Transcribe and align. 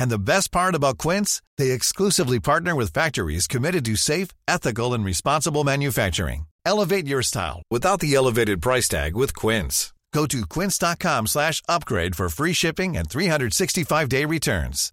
And 0.00 0.10
the 0.10 0.18
best 0.18 0.50
part 0.50 0.74
about 0.74 0.96
Quince, 0.96 1.42
they 1.58 1.70
exclusively 1.70 2.40
partner 2.40 2.74
with 2.74 2.92
factories 2.92 3.46
committed 3.46 3.84
to 3.84 3.96
safe, 3.96 4.28
ethical, 4.48 4.94
and 4.94 5.04
responsible 5.04 5.62
manufacturing. 5.62 6.46
Elevate 6.64 7.06
your 7.06 7.22
style 7.22 7.62
without 7.70 8.00
the 8.00 8.14
elevated 8.14 8.62
price 8.62 8.88
tag 8.88 9.14
with 9.14 9.34
Quince. 9.34 9.92
Go 10.12 10.26
to 10.26 10.44
quince.com 10.46 11.26
slash 11.28 11.62
upgrade 11.68 12.16
for 12.16 12.28
free 12.28 12.52
shipping 12.52 12.96
and 12.96 13.08
365-day 13.08 14.24
returns. 14.24 14.92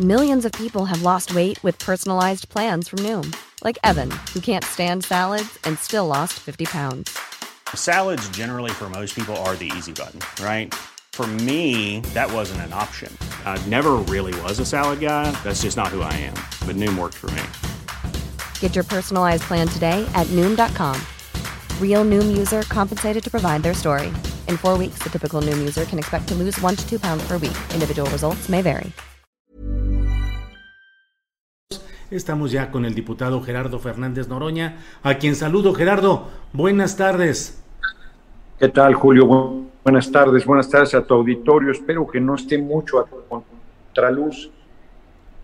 Millions 0.00 0.44
of 0.44 0.52
people 0.52 0.84
have 0.84 1.02
lost 1.02 1.34
weight 1.34 1.62
with 1.62 1.78
personalized 1.78 2.48
plans 2.48 2.88
from 2.88 3.00
Noom, 3.00 3.34
like 3.64 3.78
Evan, 3.84 4.10
who 4.32 4.40
can't 4.40 4.64
stand 4.64 5.04
salads 5.04 5.58
and 5.64 5.78
still 5.78 6.06
lost 6.06 6.34
50 6.34 6.66
pounds. 6.66 7.18
Salads 7.74 8.28
generally 8.30 8.70
for 8.70 8.88
most 8.88 9.14
people 9.14 9.36
are 9.38 9.56
the 9.56 9.72
easy 9.76 9.92
button, 9.92 10.20
right? 10.42 10.74
For 11.16 11.26
me, 11.26 12.00
that 12.12 12.30
wasn't 12.30 12.60
an 12.68 12.74
option. 12.74 13.10
I 13.46 13.56
never 13.68 13.92
really 14.04 14.38
was 14.42 14.60
a 14.60 14.66
salad 14.66 15.00
guy. 15.00 15.30
That's 15.42 15.62
just 15.62 15.74
not 15.74 15.88
who 15.88 16.02
I 16.02 16.12
am. 16.12 16.36
But 16.68 16.76
Noom 16.76 16.98
worked 16.98 17.14
for 17.14 17.30
me. 17.30 17.42
Get 18.60 18.74
your 18.74 18.84
personalized 18.84 19.44
plan 19.44 19.66
today 19.66 20.04
at 20.14 20.26
Noom.com. 20.36 21.00
Real 21.80 22.04
Noom 22.04 22.36
user 22.36 22.64
compensated 22.68 23.24
to 23.24 23.30
provide 23.30 23.62
their 23.62 23.72
story. 23.72 24.08
In 24.46 24.58
four 24.58 24.76
weeks, 24.76 24.98
the 25.02 25.08
typical 25.08 25.40
Noom 25.40 25.56
user 25.58 25.86
can 25.86 25.98
expect 25.98 26.28
to 26.28 26.34
lose 26.34 26.60
one 26.60 26.76
to 26.76 26.86
two 26.86 26.98
pounds 26.98 27.26
per 27.26 27.38
week. 27.38 27.56
Individual 27.72 28.10
results 28.10 28.50
may 28.50 28.60
vary. 28.60 28.92
Estamos 32.10 32.52
ya 32.52 32.70
con 32.70 32.84
el 32.84 32.94
diputado 32.94 33.42
Gerardo 33.42 33.78
Fernández 33.78 34.28
Noroña, 34.28 34.76
a 35.02 35.14
quien 35.14 35.34
saludo. 35.34 35.72
Gerardo, 35.72 36.28
buenas 36.52 36.96
tardes. 36.96 37.58
¿Qué 38.58 38.68
tal, 38.68 38.92
Julio? 38.92 39.65
Buenas 39.86 40.10
tardes, 40.10 40.44
buenas 40.44 40.68
tardes 40.68 40.96
a 40.96 41.04
tu 41.04 41.14
auditorio. 41.14 41.70
Espero 41.70 42.08
que 42.08 42.20
no 42.20 42.34
esté 42.34 42.58
mucho 42.58 42.98
a 42.98 43.06
contraluz. 43.06 44.50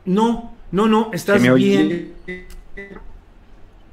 No, 0.05 0.57
no, 0.73 0.89
no, 0.89 1.11
estás 1.13 1.41
bien. 1.41 2.13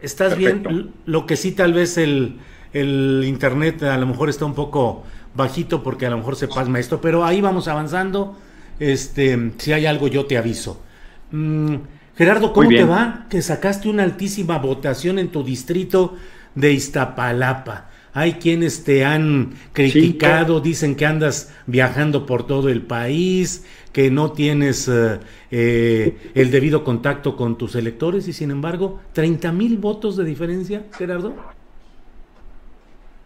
Estás 0.01 0.35
bien. 0.35 0.91
Lo 1.05 1.27
que 1.27 1.35
sí, 1.35 1.51
tal 1.51 1.73
vez 1.73 1.99
el, 1.99 2.39
el 2.73 3.25
internet 3.27 3.83
a 3.83 3.95
lo 3.99 4.07
mejor 4.07 4.27
está 4.27 4.45
un 4.45 4.55
poco 4.55 5.03
bajito 5.35 5.83
porque 5.83 6.07
a 6.07 6.09
lo 6.09 6.17
mejor 6.17 6.35
se 6.35 6.47
pasma 6.47 6.79
esto, 6.79 6.99
pero 6.99 7.23
ahí 7.23 7.41
vamos 7.41 7.67
avanzando. 7.67 8.35
Este, 8.79 9.51
si 9.59 9.71
hay 9.71 9.85
algo, 9.85 10.07
yo 10.07 10.25
te 10.25 10.35
aviso. 10.35 10.81
Mm, 11.29 11.75
Gerardo, 12.15 12.53
¿cómo 12.53 12.69
te 12.69 12.85
va? 12.85 13.27
Que 13.29 13.43
sacaste 13.43 13.87
una 13.87 14.01
altísima 14.01 14.57
votación 14.57 15.19
en 15.19 15.29
tu 15.29 15.43
distrito 15.43 16.15
de 16.55 16.73
Iztapalapa. 16.73 17.89
Hay 18.13 18.33
quienes 18.33 18.83
te 18.83 19.05
han 19.05 19.53
criticado, 19.71 20.61
dicen 20.61 20.95
que 20.95 21.05
andas 21.05 21.53
viajando 21.67 22.25
por 22.25 22.45
todo 22.47 22.69
el 22.69 22.81
país, 22.81 23.65
que 23.93 24.09
no 24.09 24.31
tienes 24.31 24.87
eh, 24.87 25.19
eh, 25.51 26.31
el 26.33 26.51
debido 26.51 26.83
contacto 26.83 27.35
con 27.35 27.57
tus 27.57 27.75
electores 27.75 28.27
y 28.27 28.33
sin 28.33 28.51
embargo, 28.51 28.99
30 29.13 29.51
mil 29.51 29.77
votos 29.77 30.17
de 30.17 30.25
diferencia, 30.25 30.85
Gerardo. 30.97 31.35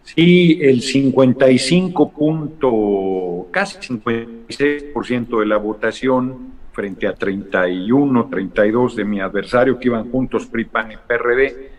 Sí, 0.03 0.59
el 0.61 0.81
55 0.81 2.11
punto, 2.11 3.47
casi 3.51 3.77
56% 3.79 5.39
de 5.39 5.45
la 5.45 5.57
votación 5.57 6.53
frente 6.73 7.07
a 7.07 7.13
31, 7.13 8.27
32 8.29 8.95
de 8.97 9.05
mi 9.05 9.21
adversario 9.21 9.79
que 9.79 9.87
iban 9.87 10.11
juntos 10.11 10.47
PRI, 10.47 10.65
PAN 10.65 10.91
y 10.91 10.95
PRD, 10.97 11.71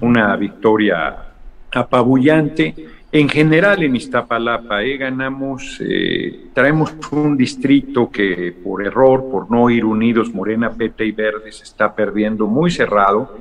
una 0.00 0.36
victoria 0.36 1.31
apabullante. 1.72 2.74
En 3.10 3.28
general 3.28 3.82
en 3.82 3.96
Iztapalapa 3.96 4.82
eh, 4.82 4.96
ganamos, 4.96 5.78
eh, 5.80 6.46
traemos 6.54 6.94
un 7.10 7.36
distrito 7.36 8.10
que 8.10 8.54
por 8.64 8.84
error, 8.84 9.28
por 9.30 9.50
no 9.50 9.68
ir 9.68 9.84
unidos, 9.84 10.32
Morena, 10.32 10.70
Pete 10.70 11.04
y 11.04 11.12
Verde, 11.12 11.52
se 11.52 11.64
está 11.64 11.94
perdiendo 11.94 12.46
muy 12.46 12.70
cerrado, 12.70 13.38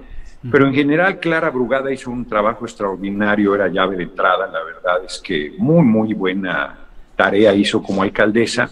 pero 0.52 0.68
en 0.68 0.74
general 0.74 1.20
Clara 1.20 1.52
Brugada 1.52 1.94
hizo 1.94 2.12
un 2.12 2.26
trabajo 2.26 2.66
extraordinario, 2.66 3.56
era 3.56 3.68
llave 3.68 3.96
de 3.96 4.04
entrada, 4.04 4.48
la 4.48 4.64
verdad 4.64 5.06
es 5.06 5.22
que 5.24 5.54
muy, 5.58 5.84
muy 5.84 6.14
buena 6.14 6.78
tarea 7.16 7.54
hizo 7.54 7.82
como 7.82 8.02
alcaldesa 8.02 8.70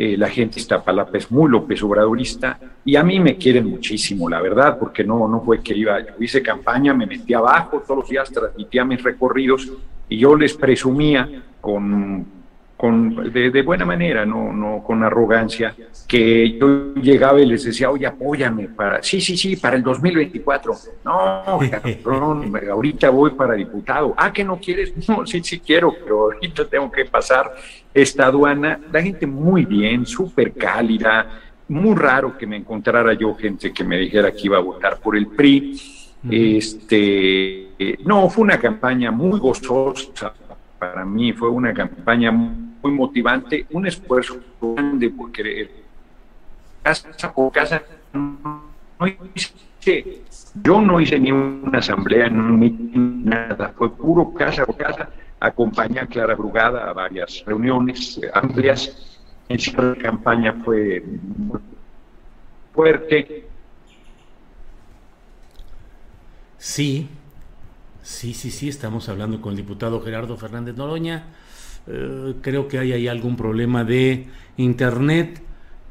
eh, 0.00 0.16
la 0.16 0.28
gente 0.28 0.60
Iztapalapa 0.60 1.18
es 1.18 1.28
muy 1.28 1.50
López 1.50 1.82
Obradorista 1.82 2.56
y 2.84 2.94
a 2.94 3.02
mí 3.02 3.18
me 3.18 3.36
quieren 3.36 3.66
muchísimo, 3.66 4.28
la 4.30 4.40
verdad, 4.40 4.78
porque 4.78 5.02
no, 5.02 5.26
no 5.26 5.40
fue 5.40 5.60
que 5.60 5.76
iba, 5.76 5.98
yo 5.98 6.12
hice 6.20 6.40
campaña, 6.40 6.94
me 6.94 7.04
metí 7.04 7.34
abajo 7.34 7.82
todos 7.84 8.02
los 8.02 8.08
días, 8.08 8.30
transmitía 8.30 8.84
mis 8.84 9.02
recorridos 9.02 9.68
y 10.08 10.18
yo 10.18 10.36
les 10.36 10.54
presumía 10.54 11.42
con 11.60 12.37
con, 12.78 13.32
de, 13.32 13.62
buena 13.62 13.84
manera, 13.84 14.24
no, 14.24 14.52
no 14.52 14.84
con 14.84 15.02
arrogancia, 15.02 15.74
que 16.06 16.56
yo 16.58 16.94
llegaba 16.94 17.40
y 17.40 17.46
les 17.46 17.64
decía, 17.64 17.90
oye, 17.90 18.06
apóyame 18.06 18.68
para, 18.68 19.02
sí, 19.02 19.20
sí, 19.20 19.36
sí, 19.36 19.56
para 19.56 19.74
el 19.74 19.82
2024. 19.82 20.72
No, 21.04 21.58
cabrón, 22.04 22.52
ahorita 22.70 23.10
voy 23.10 23.32
para 23.32 23.54
diputado. 23.54 24.14
Ah, 24.16 24.32
que 24.32 24.44
no 24.44 24.60
quieres, 24.60 24.92
no, 25.08 25.26
sí, 25.26 25.42
sí 25.42 25.58
quiero, 25.58 25.92
pero 25.92 26.20
ahorita 26.26 26.66
tengo 26.66 26.88
que 26.88 27.04
pasar 27.04 27.52
esta 27.92 28.26
aduana. 28.26 28.78
La 28.92 29.02
gente 29.02 29.26
muy 29.26 29.64
bien, 29.64 30.06
súper 30.06 30.52
cálida, 30.52 31.26
muy 31.66 31.96
raro 31.96 32.38
que 32.38 32.46
me 32.46 32.58
encontrara 32.58 33.12
yo 33.14 33.34
gente 33.34 33.72
que 33.72 33.82
me 33.82 33.98
dijera 33.98 34.30
que 34.30 34.42
iba 34.42 34.56
a 34.56 34.60
votar 34.62 35.00
por 35.00 35.16
el 35.16 35.26
PRI. 35.26 35.80
Este, 36.30 37.96
no, 38.04 38.30
fue 38.30 38.44
una 38.44 38.58
campaña 38.60 39.10
muy 39.10 39.40
gozosa 39.40 40.32
para 40.78 41.04
mí, 41.04 41.32
fue 41.32 41.50
una 41.50 41.74
campaña 41.74 42.32
motivante, 42.90 43.66
un 43.70 43.86
esfuerzo 43.86 44.40
grande 44.60 45.10
porque 45.10 45.70
casa 46.82 47.32
por 47.32 47.52
casa 47.52 47.82
no 48.18 49.06
hice, 49.34 50.22
yo 50.62 50.80
no 50.80 51.00
hice 51.00 51.18
ni 51.18 51.30
una 51.32 51.78
asamblea, 51.78 52.28
ni 52.28 52.70
nada, 52.70 53.72
fue 53.76 53.94
puro 53.94 54.32
casa 54.32 54.64
por 54.66 54.76
casa, 54.76 55.10
acompañé 55.40 56.00
a 56.00 56.06
Clara 56.06 56.34
Brugada 56.34 56.88
a 56.88 56.92
varias 56.92 57.44
reuniones 57.46 58.20
amplias, 58.32 59.18
el 59.48 59.60
cierre 59.60 59.90
de 59.90 59.98
campaña 59.98 60.54
fue 60.64 61.02
fuerte. 62.74 63.46
Sí, 66.58 67.08
sí, 68.02 68.34
sí, 68.34 68.50
sí, 68.50 68.68
estamos 68.68 69.08
hablando 69.08 69.40
con 69.40 69.52
el 69.52 69.56
diputado 69.56 70.00
Gerardo 70.00 70.36
Fernández 70.36 70.76
Noroña 70.76 71.26
eh, 71.88 72.34
creo 72.42 72.68
que 72.68 72.78
hay 72.78 72.92
ahí 72.92 73.08
algún 73.08 73.36
problema 73.36 73.82
de 73.82 74.28
internet 74.56 75.42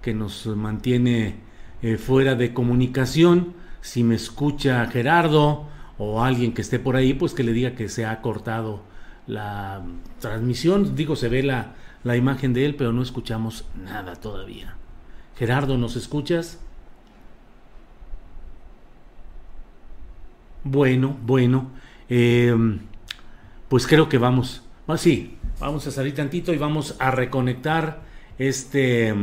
que 0.02 0.14
nos 0.14 0.46
mantiene 0.46 1.36
eh, 1.82 1.98
fuera 1.98 2.36
de 2.36 2.54
comunicación. 2.54 3.54
Si 3.82 4.04
me 4.04 4.16
escucha 4.16 4.86
Gerardo 4.88 5.68
o 5.98 6.24
alguien 6.24 6.54
que 6.54 6.62
esté 6.62 6.80
por 6.80 6.96
ahí, 6.96 7.14
pues 7.14 7.34
que 7.34 7.44
le 7.44 7.52
diga 7.52 7.72
que 7.72 7.90
se 7.90 8.06
ha 8.06 8.22
cortado 8.22 8.84
la 9.26 9.84
transmisión. 10.20 10.96
Digo, 10.96 11.16
se 11.16 11.30
ve 11.30 11.44
la, 11.44 11.76
la 12.04 12.16
imagen 12.16 12.54
de 12.54 12.66
él, 12.66 12.76
pero 12.76 12.94
no 12.94 13.02
escuchamos 13.02 13.66
nada 13.76 14.16
todavía. 14.16 14.76
Gerardo, 15.36 15.78
¿nos 15.78 15.96
escuchas? 15.96 16.60
Bueno, 20.64 21.18
bueno. 21.26 21.72
Eh, 22.10 22.56
pues 23.68 23.88
creo 23.88 24.10
que 24.10 24.18
vamos. 24.18 24.64
Ah, 24.88 24.98
sí, 24.98 25.37
Vamos 25.60 25.88
a 25.88 25.92
salir 25.92 26.14
tantito 26.14 26.54
y 26.54 26.58
vamos 26.58 26.96
a 27.00 27.10
reconectar 27.10 28.02
este... 28.38 29.14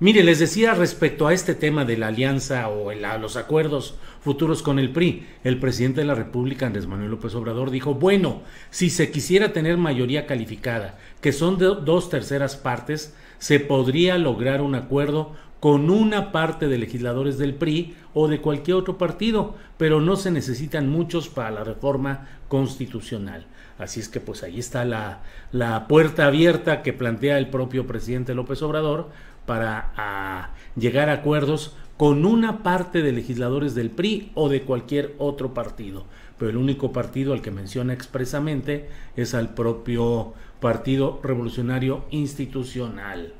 Mire, 0.00 0.22
les 0.22 0.38
decía 0.38 0.74
respecto 0.74 1.26
a 1.26 1.32
este 1.32 1.54
tema 1.54 1.86
de 1.86 1.96
la 1.96 2.08
alianza 2.08 2.68
o 2.68 2.92
los 2.92 3.36
acuerdos 3.36 3.96
futuros 4.20 4.62
con 4.62 4.78
el 4.78 4.92
PRI, 4.92 5.26
el 5.42 5.58
presidente 5.58 6.02
de 6.02 6.06
la 6.06 6.14
República, 6.14 6.66
Andrés 6.66 6.86
Manuel 6.86 7.10
López 7.10 7.34
Obrador, 7.34 7.70
dijo, 7.70 7.94
bueno, 7.94 8.42
si 8.70 8.90
se 8.90 9.10
quisiera 9.10 9.52
tener 9.52 9.76
mayoría 9.78 10.26
calificada, 10.26 10.98
que 11.20 11.32
son 11.32 11.56
de 11.58 11.64
dos 11.64 12.10
terceras 12.10 12.56
partes, 12.56 13.16
se 13.38 13.58
podría 13.58 14.18
lograr 14.18 14.60
un 14.60 14.74
acuerdo 14.74 15.32
con 15.58 15.90
una 15.90 16.30
parte 16.30 16.68
de 16.68 16.78
legisladores 16.78 17.38
del 17.38 17.54
PRI 17.54 17.96
o 18.14 18.28
de 18.28 18.40
cualquier 18.40 18.76
otro 18.76 18.98
partido, 18.98 19.56
pero 19.78 20.00
no 20.00 20.14
se 20.14 20.30
necesitan 20.30 20.88
muchos 20.88 21.28
para 21.28 21.50
la 21.50 21.64
reforma 21.64 22.28
constitucional. 22.48 23.46
Así 23.78 24.00
es 24.00 24.08
que 24.08 24.20
pues 24.20 24.42
ahí 24.42 24.58
está 24.58 24.84
la, 24.84 25.20
la 25.52 25.86
puerta 25.86 26.26
abierta 26.26 26.82
que 26.82 26.92
plantea 26.92 27.38
el 27.38 27.48
propio 27.48 27.86
presidente 27.86 28.34
López 28.34 28.60
Obrador 28.62 29.08
para 29.46 30.52
llegar 30.76 31.08
a 31.08 31.14
acuerdos 31.14 31.76
con 31.96 32.24
una 32.24 32.62
parte 32.62 33.02
de 33.02 33.12
legisladores 33.12 33.74
del 33.74 33.90
PRI 33.90 34.30
o 34.34 34.48
de 34.48 34.62
cualquier 34.62 35.14
otro 35.18 35.54
partido. 35.54 36.04
Pero 36.38 36.50
el 36.50 36.56
único 36.56 36.92
partido 36.92 37.32
al 37.32 37.42
que 37.42 37.50
menciona 37.50 37.92
expresamente 37.92 38.88
es 39.16 39.34
al 39.34 39.54
propio 39.54 40.34
Partido 40.60 41.20
Revolucionario 41.22 42.04
Institucional. 42.10 43.32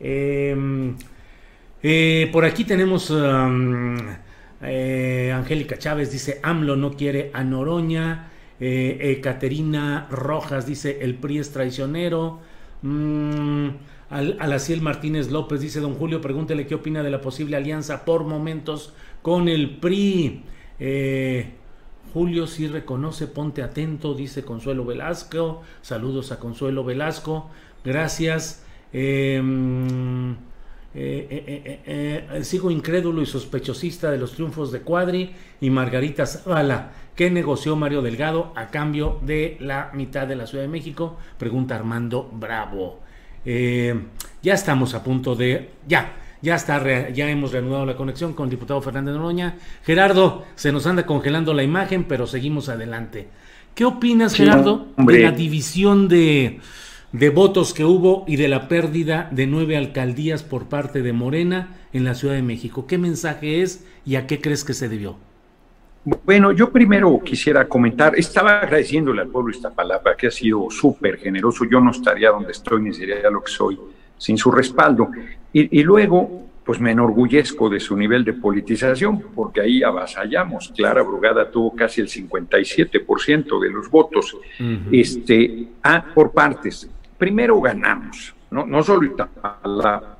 Em, 0.00 0.96
eh, 1.82 2.28
por 2.32 2.44
aquí 2.44 2.64
tenemos 2.64 3.12
eh, 4.62 5.32
Angélica 5.34 5.78
Chávez, 5.78 6.10
dice 6.10 6.40
AMLO 6.42 6.76
no 6.76 6.92
quiere 6.92 7.30
a 7.34 7.44
Noroña. 7.44 8.30
Eh, 8.60 9.20
Caterina 9.22 10.08
Rojas 10.10 10.66
dice 10.66 10.98
el 11.02 11.16
PRI 11.16 11.38
es 11.38 11.52
traicionero. 11.52 12.40
Mm, 12.82 13.68
Alaciel 14.10 14.82
Martínez 14.82 15.30
López 15.30 15.60
dice, 15.60 15.80
don 15.80 15.94
Julio, 15.94 16.20
pregúntele 16.20 16.66
qué 16.66 16.76
opina 16.76 17.02
de 17.02 17.10
la 17.10 17.20
posible 17.20 17.56
alianza 17.56 18.04
por 18.04 18.24
momentos 18.24 18.92
con 19.22 19.48
el 19.48 19.78
PRI. 19.78 20.44
Eh, 20.78 21.50
Julio 22.14 22.46
sí 22.46 22.68
reconoce, 22.68 23.26
ponte 23.26 23.62
atento, 23.62 24.14
dice 24.14 24.44
Consuelo 24.44 24.84
Velasco. 24.84 25.62
Saludos 25.82 26.32
a 26.32 26.38
Consuelo 26.38 26.84
Velasco. 26.84 27.50
Gracias. 27.84 28.64
Em, 28.92 30.36
eh, 30.98 31.82
eh, 31.84 32.44
sigo 32.44 32.70
incrédulo 32.70 33.20
y 33.20 33.26
sospechosista 33.26 34.10
de 34.10 34.16
los 34.16 34.32
triunfos 34.32 34.72
de 34.72 34.80
Cuadri 34.80 35.30
y 35.60 35.68
Margarita 35.68 36.24
Zavala. 36.24 36.90
¿Qué 37.14 37.30
negoció 37.30 37.76
Mario 37.76 38.00
Delgado 38.00 38.52
a 38.56 38.68
cambio 38.68 39.20
de 39.22 39.58
la 39.60 39.90
mitad 39.92 40.26
de 40.26 40.36
la 40.36 40.46
Ciudad 40.46 40.64
de 40.64 40.68
México? 40.68 41.18
Pregunta 41.38 41.74
Armando 41.74 42.30
Bravo. 42.32 43.00
Eh, 43.44 43.94
ya 44.42 44.54
estamos 44.54 44.94
a 44.94 45.04
punto 45.04 45.34
de... 45.34 45.70
Ya, 45.86 46.16
ya 46.40 46.54
está, 46.54 47.08
ya 47.10 47.28
hemos 47.28 47.52
reanudado 47.52 47.84
la 47.84 47.96
conexión 47.96 48.32
con 48.32 48.44
el 48.44 48.50
diputado 48.50 48.80
Fernández 48.80 49.14
Noroña. 49.14 49.56
Gerardo, 49.84 50.44
se 50.54 50.72
nos 50.72 50.86
anda 50.86 51.04
congelando 51.04 51.52
la 51.52 51.62
imagen, 51.62 52.04
pero 52.04 52.26
seguimos 52.26 52.68
adelante. 52.68 53.28
¿Qué 53.74 53.84
opinas, 53.84 54.34
Gerardo, 54.34 54.88
de 54.96 55.18
la 55.18 55.32
división 55.32 56.08
de, 56.08 56.60
de 57.12 57.30
votos 57.30 57.72
que 57.72 57.84
hubo 57.84 58.24
y 58.26 58.36
de 58.36 58.48
la 58.48 58.68
pérdida 58.68 59.28
de 59.30 59.46
nueve 59.46 59.76
alcaldías 59.76 60.42
por 60.42 60.68
parte 60.68 61.02
de 61.02 61.12
Morena 61.12 61.76
en 61.92 62.04
la 62.04 62.14
Ciudad 62.14 62.34
de 62.34 62.42
México? 62.42 62.86
¿Qué 62.86 62.98
mensaje 62.98 63.62
es 63.62 63.86
y 64.04 64.16
a 64.16 64.26
qué 64.26 64.40
crees 64.40 64.64
que 64.64 64.74
se 64.74 64.88
debió? 64.88 65.16
Bueno, 66.24 66.52
yo 66.52 66.70
primero 66.70 67.20
quisiera 67.24 67.66
comentar, 67.66 68.16
estaba 68.16 68.60
agradeciéndole 68.60 69.22
al 69.22 69.28
pueblo 69.28 69.50
esta 69.50 69.70
palabra 69.70 70.16
que 70.16 70.28
ha 70.28 70.30
sido 70.30 70.70
súper 70.70 71.18
generoso, 71.18 71.64
yo 71.64 71.80
no 71.80 71.90
estaría 71.90 72.30
donde 72.30 72.52
estoy 72.52 72.80
ni 72.80 72.94
sería 72.94 73.28
lo 73.28 73.42
que 73.42 73.50
soy 73.50 73.76
sin 74.16 74.38
su 74.38 74.50
respaldo. 74.50 75.10
Y, 75.52 75.82
luego, 75.82 76.48
pues 76.64 76.80
me 76.80 76.92
enorgullezco 76.92 77.70
de 77.70 77.80
su 77.80 77.96
nivel 77.96 78.24
de 78.24 78.34
politización, 78.34 79.20
porque 79.34 79.62
ahí 79.62 79.82
avasallamos. 79.82 80.72
Clara 80.76 81.02
Brugada 81.02 81.50
tuvo 81.50 81.74
casi 81.74 82.02
el 82.02 82.08
57% 82.08 83.60
de 83.60 83.70
los 83.70 83.90
votos. 83.90 84.36
este, 84.92 85.68
ah, 85.82 86.04
por 86.14 86.32
partes. 86.32 86.88
Primero 87.18 87.60
ganamos, 87.60 88.34
no, 88.50 88.82
solo 88.82 89.14
la 89.64 90.16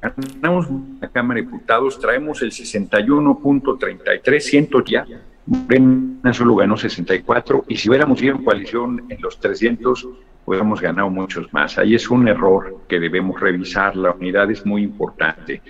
ganamos 0.00 0.68
la 1.00 1.08
Cámara 1.08 1.40
de 1.40 1.46
Diputados, 1.46 1.98
traemos 1.98 2.42
el 2.42 2.50
61.33, 2.50 4.40
ciento 4.40 4.84
ya, 4.84 5.06
Morena 5.46 6.32
solo 6.32 6.56
ganó 6.56 6.76
64, 6.76 7.64
y 7.68 7.76
si 7.76 7.88
hubiéramos 7.88 8.22
ido 8.22 8.36
en 8.36 8.44
coalición 8.44 9.04
en 9.08 9.20
los 9.20 9.40
300, 9.40 10.06
hubiéramos 10.44 10.80
ganado 10.80 11.08
muchos 11.10 11.52
más. 11.52 11.78
Ahí 11.78 11.94
es 11.94 12.10
un 12.10 12.28
error 12.28 12.82
que 12.88 13.00
debemos 13.00 13.40
revisar, 13.40 13.96
la 13.96 14.12
unidad 14.12 14.50
es 14.50 14.64
muy 14.66 14.82
importante. 14.82 15.62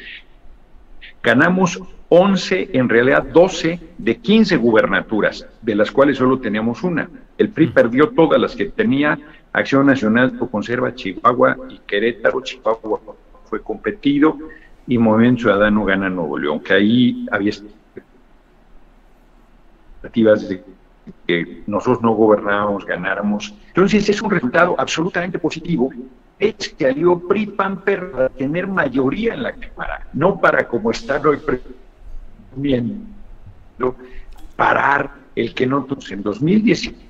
Ganamos 1.23 1.81
11, 2.09 2.71
en 2.73 2.89
realidad 2.89 3.23
12 3.23 3.81
de 3.99 4.17
15 4.17 4.57
gubernaturas, 4.57 5.47
de 5.63 5.75
las 5.75 5.91
cuales 5.91 6.19
solo 6.19 6.39
teníamos 6.39 6.83
una. 6.83 7.09
El 7.39 7.51
PRI 7.51 7.69
perdió 7.69 8.11
todas 8.11 8.41
las 8.41 8.55
que 8.57 8.67
tenía, 8.67 9.19
Acción 9.53 9.87
Nacional 9.87 10.37
conserva 10.51 10.95
Chihuahua 10.95 11.57
y 11.71 11.79
Querétaro, 11.87 12.43
Chihuahua 12.43 13.01
fue 13.45 13.63
competido 13.63 14.37
y 14.87 14.99
Movimiento 14.99 15.43
Ciudadano 15.43 15.85
gana 15.85 16.11
Nuevo 16.11 16.37
León, 16.37 16.61
que 16.61 16.75
ahí 16.75 17.27
había 17.31 17.53
expectativas 20.01 20.49
de 20.49 20.65
que 21.27 21.63
nosotros 21.67 22.03
no 22.03 22.13
gobernábamos, 22.13 22.85
ganáramos. 22.85 23.55
Entonces 23.69 24.09
es 24.09 24.21
un 24.21 24.31
resultado 24.31 24.75
absolutamente 24.77 25.39
positivo. 25.39 25.91
Es 26.39 26.69
que 26.71 26.85
salió 26.87 27.19
PRI 27.19 27.47
PAN 27.47 27.83
para 27.83 28.29
tener 28.31 28.67
mayoría 28.67 29.35
en 29.35 29.43
la 29.45 29.53
Cámara, 29.53 30.07
no 30.13 30.41
para 30.41 30.67
como 30.69 30.91
están 30.91 31.25
hoy 31.27 31.39
viendo 32.55 33.97
parar 34.57 35.11
el 35.35 35.55
que 35.55 35.67
no 35.67 35.87
en 36.11 36.23
2018 36.23 37.08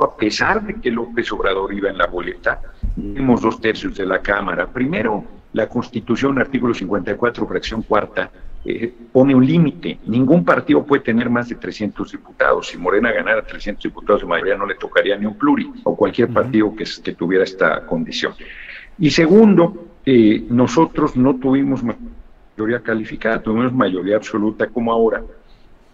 a 0.00 0.16
pesar 0.16 0.62
de 0.62 0.74
que 0.80 0.90
López 0.90 1.30
Obrador 1.32 1.72
iba 1.74 1.90
en 1.90 1.98
la 1.98 2.06
boleta, 2.06 2.60
tenemos 2.94 3.42
dos 3.42 3.60
tercios 3.60 3.96
de 3.96 4.06
la 4.06 4.20
Cámara. 4.20 4.66
Primero, 4.66 5.24
la 5.52 5.68
Constitución, 5.68 6.38
artículo 6.38 6.72
54, 6.72 7.46
fracción 7.46 7.82
cuarta, 7.82 8.30
eh, 8.64 8.92
pone 9.12 9.34
un 9.34 9.44
límite. 9.44 9.98
Ningún 10.06 10.44
partido 10.44 10.84
puede 10.84 11.02
tener 11.02 11.28
más 11.28 11.48
de 11.48 11.56
300 11.56 12.12
diputados. 12.12 12.68
Si 12.68 12.78
Morena 12.78 13.12
ganara 13.12 13.42
300 13.42 13.82
diputados 13.82 14.22
de 14.22 14.28
mayoría, 14.28 14.56
no 14.56 14.66
le 14.66 14.76
tocaría 14.76 15.16
ni 15.16 15.26
un 15.26 15.36
pluri, 15.36 15.70
o 15.84 15.96
cualquier 15.96 16.32
partido 16.32 16.74
que, 16.74 16.84
que 17.02 17.12
tuviera 17.12 17.44
esta 17.44 17.84
condición. 17.84 18.34
Y 18.98 19.10
segundo, 19.10 19.88
eh, 20.06 20.44
nosotros 20.48 21.16
no 21.16 21.36
tuvimos 21.36 21.82
mayoría 21.82 22.80
calificada, 22.80 23.42
tuvimos 23.42 23.72
mayoría 23.72 24.16
absoluta 24.16 24.68
como 24.68 24.92
ahora 24.92 25.22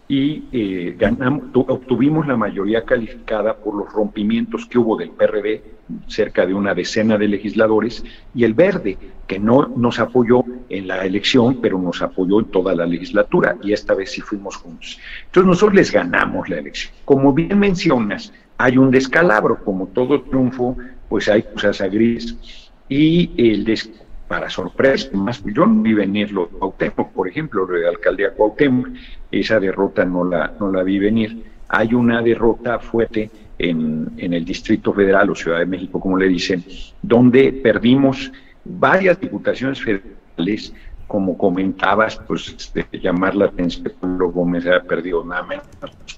y 0.09 0.45
eh, 0.53 0.97
ganamos, 0.99 1.45
obtuvimos 1.53 2.27
la 2.27 2.37
mayoría 2.37 2.85
calificada 2.85 3.55
por 3.57 3.75
los 3.75 3.93
rompimientos 3.93 4.65
que 4.65 4.79
hubo 4.79 4.97
del 4.97 5.11
PRD, 5.11 5.63
cerca 6.07 6.47
de 6.47 6.55
una 6.55 6.75
decena 6.75 7.19
de 7.19 7.29
legisladores, 7.29 8.03
y 8.35 8.45
el 8.45 8.55
Verde, 8.55 8.97
que 9.27 9.39
no 9.39 9.69
nos 9.77 9.99
apoyó 9.99 10.43
en 10.71 10.89
la 10.89 11.05
elección, 11.05 11.61
pero 11.61 11.79
nos 11.79 12.01
apoyó 12.01 12.41
en 12.41 12.47
toda 12.47 12.75
la 12.75 12.87
legislatura, 12.87 13.59
y 13.63 13.75
esta 13.75 13.95
vez 13.95 14.13
sí 14.13 14.23
fuimos 14.23 14.57
juntos. 14.57 14.99
Entonces 15.27 15.47
nosotros 15.47 15.75
les 15.75 15.93
ganamos 15.93 16.49
la 16.49 16.57
elección. 16.57 16.95
Como 17.05 17.35
bien 17.35 17.59
mencionas, 17.59 18.33
hay 18.57 18.79
un 18.79 18.91
descalabro, 18.91 19.63
como 19.63 19.89
todo 19.89 20.23
triunfo, 20.23 20.77
pues 21.11 21.29
hay 21.29 21.43
cosas 21.43 21.83
a 21.83 21.89
gris, 21.89 22.71
y 22.89 23.31
el 23.37 23.65
descalabro 23.65 24.08
para 24.29 24.51
sorpresa, 24.51 25.09
más 25.17 25.43
yo 25.45 25.67
no 25.67 25.83
vi 25.83 25.95
venir 25.95 26.31
lo 26.33 26.47
de 26.47 26.59
Cuauhtémoc, 26.59 27.13
por 27.13 27.29
ejemplo, 27.29 27.67
lo 27.67 27.79
de 27.79 27.89
alcaldía 27.89 28.35
Cuauhtémoc, 28.35 28.89
esa 29.31 29.59
derrota 29.59 30.05
no 30.05 30.25
la, 30.25 30.53
no 30.61 30.71
la 30.71 30.83
vi 30.83 30.99
venir. 30.99 31.45
Hay 31.69 31.95
una 31.95 32.23
derrota 32.23 32.79
fuerte 32.79 33.31
en, 33.59 34.13
en 34.19 34.35
el 34.35 34.45
Distrito 34.45 34.93
Federal 34.93 35.31
o 35.31 35.35
Ciudad 35.35 35.59
de 35.59 35.67
México, 35.67 35.99
como 35.99 36.17
le 36.17 36.29
dicen, 36.29 36.65
donde 37.03 37.53
perdimos 37.53 38.31
varias 38.65 39.19
diputaciones 39.19 39.83
federales, 39.83 40.75
como 41.07 41.37
comentabas, 41.39 42.21
pues 42.27 42.71
llamar 42.93 43.35
la 43.35 43.47
atención, 43.47 43.91
Pablo 43.99 44.31
Gómez 44.31 44.67
ha 44.67 44.83
perdido 44.83 45.25
nada 45.25 45.43
menos 45.43 45.65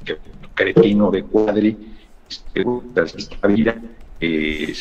que 0.04 0.18
Cretino 0.54 1.10
de 1.10 1.22
Cuadri, 1.22 1.96
este, 2.28 2.64
esta 3.16 3.46
vida, 3.46 3.76
eh, 4.20 4.74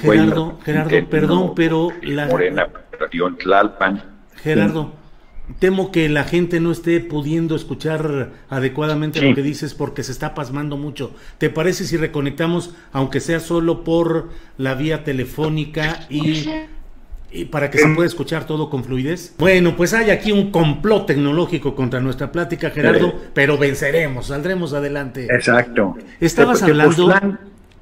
Gerardo, 0.00 0.58
Gerardo 0.64 1.08
perdón, 1.08 1.52
pero 1.54 1.88
la... 2.02 2.26
Morena 2.26 2.68
Tlalpan. 3.38 4.02
Gerardo, 4.36 4.92
temo 5.58 5.90
que 5.90 6.08
la 6.08 6.24
gente 6.24 6.60
no 6.60 6.70
esté 6.70 7.00
pudiendo 7.00 7.56
escuchar 7.56 8.30
adecuadamente 8.48 9.20
lo 9.20 9.34
que 9.34 9.42
dices 9.42 9.74
porque 9.74 10.02
se 10.02 10.12
está 10.12 10.34
pasmando 10.34 10.76
mucho. 10.76 11.14
¿Te 11.38 11.50
parece 11.50 11.84
si 11.84 11.96
reconectamos, 11.96 12.74
aunque 12.92 13.20
sea 13.20 13.40
solo 13.40 13.84
por 13.84 14.30
la 14.58 14.74
vía 14.74 15.04
telefónica 15.04 16.06
y, 16.08 16.46
para 17.50 17.70
que 17.70 17.78
se 17.78 17.88
pueda 17.88 18.06
escuchar 18.06 18.46
todo 18.46 18.70
con 18.70 18.84
fluidez? 18.84 19.34
Bueno, 19.38 19.76
pues 19.76 19.92
hay 19.92 20.10
aquí 20.10 20.30
un 20.30 20.52
complot 20.52 21.06
tecnológico 21.06 21.74
contra 21.74 22.00
nuestra 22.00 22.30
plática, 22.30 22.70
Gerardo, 22.70 23.12
pero 23.34 23.58
venceremos, 23.58 24.26
saldremos 24.26 24.72
adelante. 24.72 25.26
Exacto. 25.30 25.96
Estabas 26.20 26.62
hablando... 26.62 27.12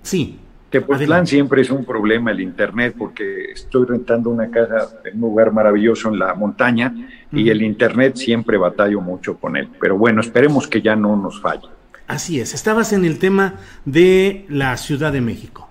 Sí. 0.03 0.39
Tepoztlán 0.71 1.27
siempre 1.27 1.63
es 1.63 1.71
un 1.71 1.85
problema 1.85 2.31
el 2.31 2.41
internet 2.41 2.95
porque 2.97 3.51
estoy 3.53 3.87
rentando 3.87 4.31
una 4.31 4.51
casa 4.51 5.01
en 5.05 5.17
un 5.17 5.23
lugar 5.23 5.53
maravilloso 5.53 6.09
en 6.11 6.19
la 6.21 6.33
montaña 6.35 6.95
y 7.33 7.51
el 7.51 7.63
internet 7.63 8.15
siempre 8.15 8.57
batallo 8.57 9.01
mucho 9.01 9.37
con 9.37 9.57
él. 9.57 9.69
Pero 9.81 9.99
bueno, 9.99 10.21
esperemos 10.21 10.69
que 10.69 10.81
ya 10.81 10.95
no 10.95 11.17
nos 11.17 11.41
falle. 11.41 11.69
Así 12.07 12.41
es, 12.41 12.55
estabas 12.55 12.93
en 12.93 13.05
el 13.05 13.19
tema 13.19 13.55
de 13.85 14.47
la 14.49 14.77
Ciudad 14.77 15.13
de 15.13 15.21
México. 15.21 15.69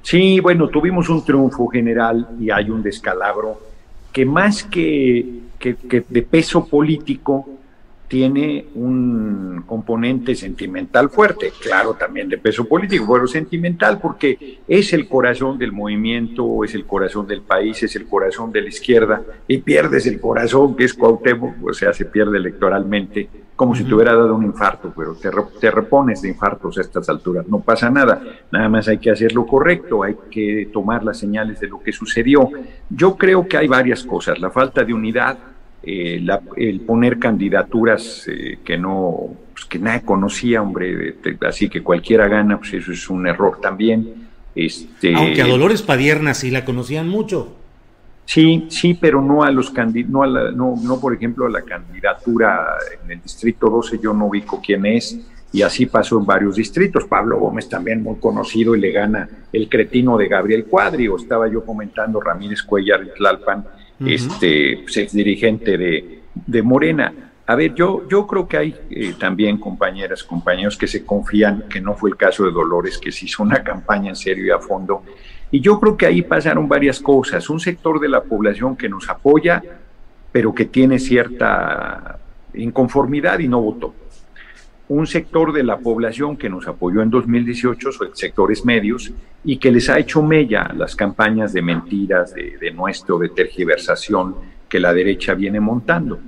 Sí, 0.00 0.40
bueno, 0.40 0.68
tuvimos 0.68 1.10
un 1.10 1.22
triunfo 1.24 1.68
general 1.68 2.28
y 2.40 2.50
hay 2.50 2.70
un 2.70 2.82
descalabro 2.82 3.60
que 4.12 4.24
más 4.24 4.64
que, 4.64 5.40
que 5.58 6.04
de 6.08 6.22
peso 6.22 6.66
político 6.66 7.57
tiene 8.08 8.64
un 8.74 9.64
componente 9.66 10.34
sentimental 10.34 11.10
fuerte, 11.10 11.52
claro, 11.60 11.94
también 11.94 12.28
de 12.28 12.38
peso 12.38 12.66
político, 12.66 13.06
pero 13.12 13.26
sentimental 13.26 14.00
porque 14.00 14.60
es 14.66 14.92
el 14.94 15.06
corazón 15.06 15.58
del 15.58 15.72
movimiento, 15.72 16.64
es 16.64 16.74
el 16.74 16.86
corazón 16.86 17.26
del 17.26 17.42
país, 17.42 17.82
es 17.82 17.94
el 17.96 18.06
corazón 18.06 18.50
de 18.50 18.62
la 18.62 18.68
izquierda, 18.68 19.22
y 19.46 19.58
pierdes 19.58 20.06
el 20.06 20.20
corazón, 20.20 20.74
que 20.74 20.84
es 20.84 20.94
Cuauhtémoc, 20.94 21.62
o 21.62 21.74
sea, 21.74 21.92
se 21.92 22.06
pierde 22.06 22.38
electoralmente, 22.38 23.28
como 23.54 23.74
si 23.74 23.84
te 23.84 23.94
hubiera 23.94 24.14
dado 24.14 24.36
un 24.36 24.44
infarto, 24.44 24.92
pero 24.96 25.14
te, 25.14 25.30
te 25.60 25.70
repones 25.70 26.22
de 26.22 26.28
infartos 26.28 26.78
a 26.78 26.80
estas 26.80 27.08
alturas, 27.10 27.46
no 27.46 27.60
pasa 27.60 27.90
nada, 27.90 28.22
nada 28.50 28.68
más 28.70 28.88
hay 28.88 28.98
que 28.98 29.10
hacer 29.10 29.34
lo 29.34 29.46
correcto, 29.46 30.02
hay 30.02 30.16
que 30.30 30.70
tomar 30.72 31.04
las 31.04 31.18
señales 31.18 31.60
de 31.60 31.68
lo 31.68 31.82
que 31.82 31.92
sucedió. 31.92 32.48
Yo 32.88 33.16
creo 33.16 33.46
que 33.46 33.58
hay 33.58 33.68
varias 33.68 34.02
cosas, 34.04 34.38
la 34.38 34.50
falta 34.50 34.82
de 34.82 34.94
unidad, 34.94 35.36
eh, 35.90 36.26
el 36.56 36.80
poner 36.80 37.18
candidaturas 37.18 38.28
eh, 38.28 38.58
que 38.62 38.76
no, 38.76 39.30
pues, 39.54 39.64
que 39.64 39.78
nadie 39.78 40.02
conocía, 40.02 40.60
hombre, 40.60 41.14
así 41.48 41.70
que 41.70 41.82
cualquiera 41.82 42.28
gana, 42.28 42.58
pues 42.58 42.74
eso 42.74 42.92
es 42.92 43.08
un 43.08 43.26
error 43.26 43.58
también. 43.62 44.28
Este, 44.54 45.14
Aunque 45.14 45.40
a 45.40 45.46
Dolores 45.46 45.80
Padierna 45.80 46.34
sí 46.34 46.50
la 46.50 46.66
conocían 46.66 47.08
mucho. 47.08 47.56
Sí, 48.26 48.66
sí, 48.68 48.98
pero 49.00 49.22
no 49.22 49.42
a 49.42 49.50
los 49.50 49.72
no, 49.72 50.26
no, 50.26 50.74
no, 50.76 51.00
por 51.00 51.14
ejemplo, 51.14 51.46
a 51.46 51.50
la 51.50 51.62
candidatura 51.62 52.76
en 53.02 53.12
el 53.12 53.22
distrito 53.22 53.70
12, 53.70 53.98
yo 54.02 54.12
no 54.12 54.26
ubico 54.26 54.60
quién 54.62 54.84
es, 54.84 55.18
y 55.50 55.62
así 55.62 55.86
pasó 55.86 56.18
en 56.18 56.26
varios 56.26 56.56
distritos. 56.56 57.06
Pablo 57.06 57.38
Gómez 57.38 57.66
también 57.66 58.02
muy 58.02 58.16
conocido 58.16 58.76
y 58.76 58.80
le 58.80 58.92
gana 58.92 59.26
el 59.50 59.70
cretino 59.70 60.18
de 60.18 60.28
Gabriel 60.28 60.66
Cuadri, 60.66 61.08
o 61.08 61.16
estaba 61.16 61.48
yo 61.48 61.64
comentando 61.64 62.20
Ramírez 62.20 62.62
Cuellar 62.62 63.02
y 63.04 63.16
Tlalpan, 63.16 63.64
este, 64.04 64.80
pues, 64.82 64.96
ex 64.96 65.12
dirigente 65.12 65.76
de, 65.76 66.20
de, 66.34 66.62
Morena. 66.62 67.12
A 67.46 67.54
ver, 67.54 67.74
yo, 67.74 68.06
yo 68.08 68.26
creo 68.26 68.46
que 68.46 68.56
hay 68.56 68.74
eh, 68.90 69.14
también 69.18 69.58
compañeras, 69.58 70.22
compañeros 70.22 70.76
que 70.76 70.86
se 70.86 71.04
confían 71.04 71.64
que 71.68 71.80
no 71.80 71.94
fue 71.94 72.10
el 72.10 72.16
caso 72.16 72.44
de 72.44 72.52
Dolores, 72.52 72.98
que 72.98 73.10
se 73.10 73.26
hizo 73.26 73.42
una 73.42 73.62
campaña 73.64 74.10
en 74.10 74.16
serio 74.16 74.46
y 74.46 74.50
a 74.50 74.58
fondo. 74.58 75.02
Y 75.50 75.60
yo 75.60 75.80
creo 75.80 75.96
que 75.96 76.06
ahí 76.06 76.22
pasaron 76.22 76.68
varias 76.68 77.00
cosas. 77.00 77.48
Un 77.48 77.60
sector 77.60 78.00
de 78.00 78.08
la 78.08 78.22
población 78.22 78.76
que 78.76 78.88
nos 78.88 79.08
apoya, 79.08 79.62
pero 80.30 80.54
que 80.54 80.66
tiene 80.66 80.98
cierta 80.98 82.18
inconformidad 82.54 83.38
y 83.38 83.48
no 83.48 83.60
votó 83.60 83.94
un 84.88 85.06
sector 85.06 85.52
de 85.52 85.62
la 85.62 85.78
población 85.78 86.36
que 86.36 86.48
nos 86.48 86.66
apoyó 86.66 87.02
en 87.02 87.10
2018, 87.10 87.92
son 87.92 88.08
sectores 88.14 88.64
medios, 88.64 89.12
y 89.44 89.58
que 89.58 89.70
les 89.70 89.88
ha 89.90 89.98
hecho 89.98 90.22
mella 90.22 90.72
las 90.74 90.96
campañas 90.96 91.52
de 91.52 91.62
mentiras, 91.62 92.34
de, 92.34 92.70
nuestro, 92.70 93.18
de 93.18 93.28
tergiversación 93.28 94.34
que 94.68 94.80
la 94.80 94.92
derecha 94.92 95.34
viene 95.34 95.60
montando. 95.60 96.18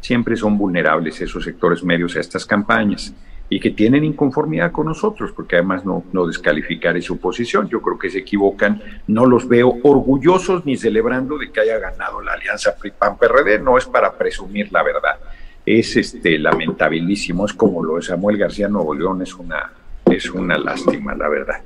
Siempre 0.00 0.36
son 0.36 0.56
vulnerables 0.56 1.20
esos 1.20 1.44
sectores 1.44 1.82
medios 1.82 2.16
a 2.16 2.20
estas 2.20 2.46
campañas 2.46 3.12
y 3.48 3.60
que 3.60 3.70
tienen 3.70 4.04
inconformidad 4.04 4.72
con 4.72 4.86
nosotros, 4.86 5.32
porque 5.32 5.56
además 5.56 5.84
no, 5.84 6.04
no 6.12 6.26
descalificaré 6.26 7.02
su 7.02 7.18
posición. 7.18 7.68
Yo 7.68 7.82
creo 7.82 7.98
que 7.98 8.10
se 8.10 8.18
equivocan, 8.18 8.80
no 9.06 9.26
los 9.26 9.48
veo 9.48 9.76
orgullosos 9.82 10.64
ni 10.64 10.76
celebrando 10.76 11.36
de 11.36 11.50
que 11.50 11.60
haya 11.60 11.78
ganado 11.78 12.20
la 12.20 12.32
alianza 12.32 12.74
PRI-PAN-PRD, 12.76 13.58
no 13.58 13.76
es 13.76 13.86
para 13.86 14.16
presumir 14.16 14.72
la 14.72 14.82
verdad 14.82 15.18
es 15.66 15.96
este 15.96 16.38
lamentabilísimo, 16.38 17.46
es 17.46 17.52
como 17.52 17.82
lo 17.82 17.96
de 17.96 18.02
Samuel 18.02 18.36
García 18.36 18.68
Nuevo 18.68 18.94
León, 18.94 19.22
es 19.22 19.34
una, 19.34 19.72
es 20.06 20.30
una 20.30 20.58
lástima, 20.58 21.14
la 21.14 21.28
verdad. 21.28 21.62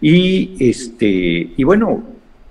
Y 0.00 0.56
este, 0.60 1.06
y 1.56 1.64
bueno, 1.64 2.02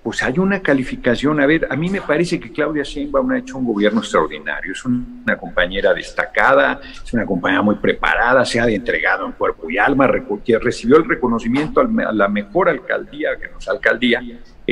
pues 0.04 0.24
hay 0.24 0.40
una 0.40 0.62
calificación, 0.62 1.40
a 1.40 1.46
ver, 1.46 1.68
a 1.70 1.76
mí 1.76 1.90
me 1.90 2.02
parece 2.02 2.40
que 2.40 2.52
Claudia 2.52 2.84
Sheinbaum 2.84 3.32
ha 3.32 3.40
hecho 3.40 3.58
un 3.58 3.66
gobierno 3.66 4.00
extraordinario, 4.00 4.72
es 4.72 4.84
una 4.86 5.38
compañera 5.38 5.94
destacada, 5.94 6.80
es 6.82 7.14
una 7.14 7.26
compañera 7.26 7.62
muy 7.62 7.76
preparada, 7.76 8.46
se 8.46 8.60
ha 8.60 8.68
entregado 8.68 9.26
en 9.26 9.34
cuerpo 9.34 9.70
y 9.70 9.78
alma, 9.78 10.08
recibió 10.08 10.98
el 10.98 11.08
reconocimiento 11.08 11.82
a 11.82 12.14
la 12.14 12.28
mejor 12.28 12.70
alcaldía, 12.70 13.38
que 13.38 13.50
nos 13.50 13.68
alcaldía, 13.68 14.22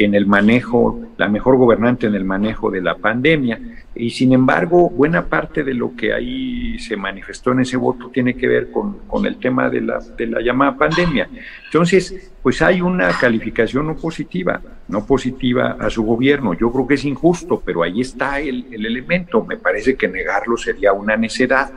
en 0.04 0.14
el 0.14 0.28
manejo, 0.28 1.00
la 1.18 1.28
mejor 1.28 1.58
gobernante 1.58 2.06
en 2.06 2.14
el 2.14 2.24
manejo 2.24 2.70
de 2.70 2.82
la 2.82 2.96
pandemia. 2.96 3.60
Y 3.96 4.12
sin 4.12 4.32
embargo, 4.32 4.92
buena 4.92 5.26
parte 5.26 5.64
de 5.64 5.74
lo 5.74 5.96
que 5.96 6.14
ahí 6.14 6.78
se 6.78 6.96
manifestó 6.96 7.52
en 7.52 7.62
ese 7.62 7.78
voto 7.78 8.10
tiene 8.10 8.36
que 8.36 8.48
ver 8.48 8.72
con, 8.72 9.00
con 9.08 9.26
el 9.26 9.38
tema 9.38 9.70
de 9.70 9.82
la, 9.82 10.00
de 10.16 10.28
la 10.28 10.42
llamada 10.42 10.78
pandemia. 10.78 11.28
Entonces, 11.66 12.32
pues 12.44 12.62
hay 12.62 12.80
una 12.80 13.10
calificación 13.10 13.88
no 13.88 13.96
positiva, 13.96 14.62
no 14.88 15.04
positiva 15.06 15.78
a 15.80 15.90
su 15.90 16.04
gobierno. 16.04 16.54
Yo 16.54 16.72
creo 16.72 16.88
que 16.88 16.94
es 16.94 17.06
injusto, 17.06 17.64
pero 17.66 17.82
ahí 17.82 18.02
está 18.02 18.40
el, 18.40 18.68
el 18.72 18.86
elemento. 18.86 19.44
Me 19.46 19.58
parece 19.58 19.96
que 19.96 20.08
negarlo 20.08 20.58
sería 20.58 20.94
una 20.94 21.18
necedad. 21.18 21.72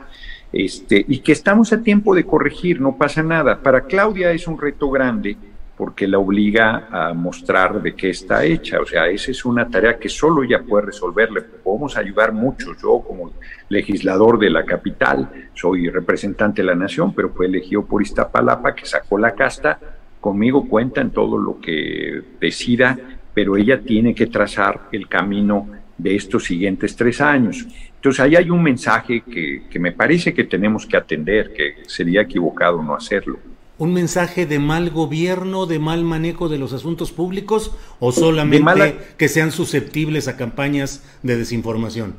Este, 0.53 1.03
y 1.07 1.19
que 1.19 1.31
estamos 1.31 1.73
a 1.73 1.81
tiempo 1.81 2.13
de 2.13 2.25
corregir, 2.25 2.81
no 2.81 2.97
pasa 2.97 3.23
nada. 3.23 3.63
Para 3.63 3.81
Claudia 3.81 4.31
es 4.31 4.47
un 4.47 4.59
reto 4.59 4.91
grande 4.91 5.37
porque 5.81 6.07
la 6.07 6.19
obliga 6.19 6.89
a 6.91 7.11
mostrar 7.11 7.81
de 7.81 7.95
qué 7.95 8.11
está 8.11 8.45
hecha. 8.45 8.79
O 8.79 8.85
sea, 8.85 9.07
esa 9.07 9.31
es 9.31 9.43
una 9.43 9.67
tarea 9.67 9.97
que 9.97 10.09
solo 10.09 10.43
ella 10.43 10.61
puede 10.61 10.85
resolverle. 10.85 11.41
Podemos 11.41 11.97
ayudar 11.97 12.33
mucho. 12.33 12.73
Yo, 12.79 12.99
como 13.01 13.33
legislador 13.67 14.37
de 14.37 14.51
la 14.51 14.63
capital, 14.63 15.49
soy 15.55 15.89
representante 15.89 16.61
de 16.61 16.67
la 16.67 16.75
nación, 16.75 17.15
pero 17.15 17.31
fue 17.31 17.47
elegido 17.47 17.83
por 17.83 18.03
Iztapalapa, 18.03 18.75
que 18.75 18.85
sacó 18.85 19.17
la 19.17 19.33
casta. 19.33 19.79
Conmigo 20.19 20.69
cuenta 20.69 21.01
en 21.01 21.09
todo 21.09 21.39
lo 21.39 21.59
que 21.59 22.21
decida, 22.39 22.95
pero 23.33 23.57
ella 23.57 23.81
tiene 23.81 24.13
que 24.13 24.27
trazar 24.27 24.81
el 24.91 25.07
camino 25.07 25.67
de 25.97 26.15
estos 26.15 26.43
siguientes 26.43 26.95
tres 26.95 27.19
años. 27.21 27.65
Entonces, 27.95 28.19
ahí 28.19 28.35
hay 28.35 28.51
un 28.51 28.61
mensaje 28.61 29.21
que, 29.21 29.63
que 29.67 29.79
me 29.79 29.93
parece 29.93 30.31
que 30.31 30.43
tenemos 30.43 30.85
que 30.85 30.97
atender, 30.97 31.51
que 31.51 31.77
sería 31.87 32.21
equivocado 32.21 32.83
no 32.83 32.93
hacerlo 32.93 33.39
un 33.81 33.93
mensaje 33.93 34.45
de 34.45 34.59
mal 34.59 34.91
gobierno, 34.91 35.65
de 35.65 35.79
mal 35.79 36.03
manejo 36.03 36.49
de 36.49 36.59
los 36.59 36.71
asuntos 36.71 37.11
públicos 37.11 37.75
o 37.99 38.11
solamente 38.11 38.95
que 39.17 39.27
sean 39.27 39.51
susceptibles 39.51 40.27
a 40.27 40.37
campañas 40.37 41.03
de 41.23 41.35
desinformación? 41.35 42.13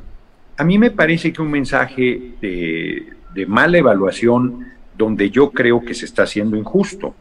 A 0.56 0.64
mí 0.64 0.76
me 0.76 0.90
parece 0.90 1.32
que 1.32 1.40
un 1.40 1.52
mensaje 1.52 2.32
de, 2.40 3.46
mala 3.46 3.78
evaluación 3.78 4.72
donde 4.98 5.30
yo 5.30 5.52
creo 5.52 5.84
que 5.84 5.94
se 5.94 6.04
está 6.04 6.24
haciendo 6.24 6.56
injusto. 6.56 7.14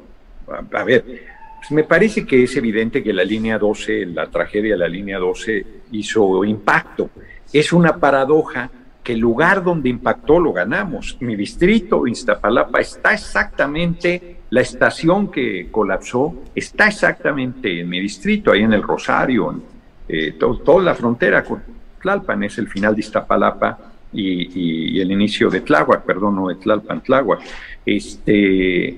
A, 0.48 0.84
ver, 0.84 1.06
pues 1.60 1.70
me 1.70 1.84
parece 1.84 2.26
que 2.26 2.42
es 2.42 2.56
evidente 2.58 3.04
que 3.04 3.14
la 3.14 3.24
línea 3.24 3.60
12, 3.60 4.08
la 4.08 4.26
tragedia 4.32 4.72
de 4.72 4.80
la 4.80 4.88
línea 4.88 5.20
12 5.20 5.66
hizo 5.92 6.44
impacto. 6.46 7.12
Es 7.54 7.72
una 7.72 7.98
paradoja 7.98 8.72
que 9.04 9.14
el 9.14 9.20
lugar 9.20 9.64
donde 9.64 9.90
impactó 9.90 10.40
lo 10.40 10.54
ganamos. 10.54 11.18
Mi 11.22 11.36
distrito, 11.36 12.06
Iztapalapa, 12.06 12.80
está 12.80 13.14
exactamente, 13.14 14.38
la 14.50 14.62
estación 14.62 15.32
que 15.32 15.70
colapsó 15.72 16.36
está 16.54 16.88
exactamente 16.88 17.80
en 17.80 17.90
mi 17.90 18.00
distrito, 18.00 18.52
ahí 18.52 18.62
en 18.62 18.74
el 18.74 18.84
Rosario, 18.84 19.62
eh, 20.08 20.34
toda 20.38 20.84
la 20.84 20.94
frontera 20.94 21.44
con 21.44 21.64
Tlalpan 22.02 22.44
es 22.44 22.58
el 22.58 22.68
final 22.68 22.96
de 22.96 23.02
Iztapalapa 23.02 23.78
y, 24.12 25.00
el 25.00 25.12
inicio 25.12 25.50
de 25.50 25.62
Tláhuac, 25.62 26.04
perdón, 26.04 26.36
no 26.36 26.50
de 26.50 26.56
Tlalpan, 26.56 27.02
Tláhuac. 27.02 27.40
Este, 27.86 28.98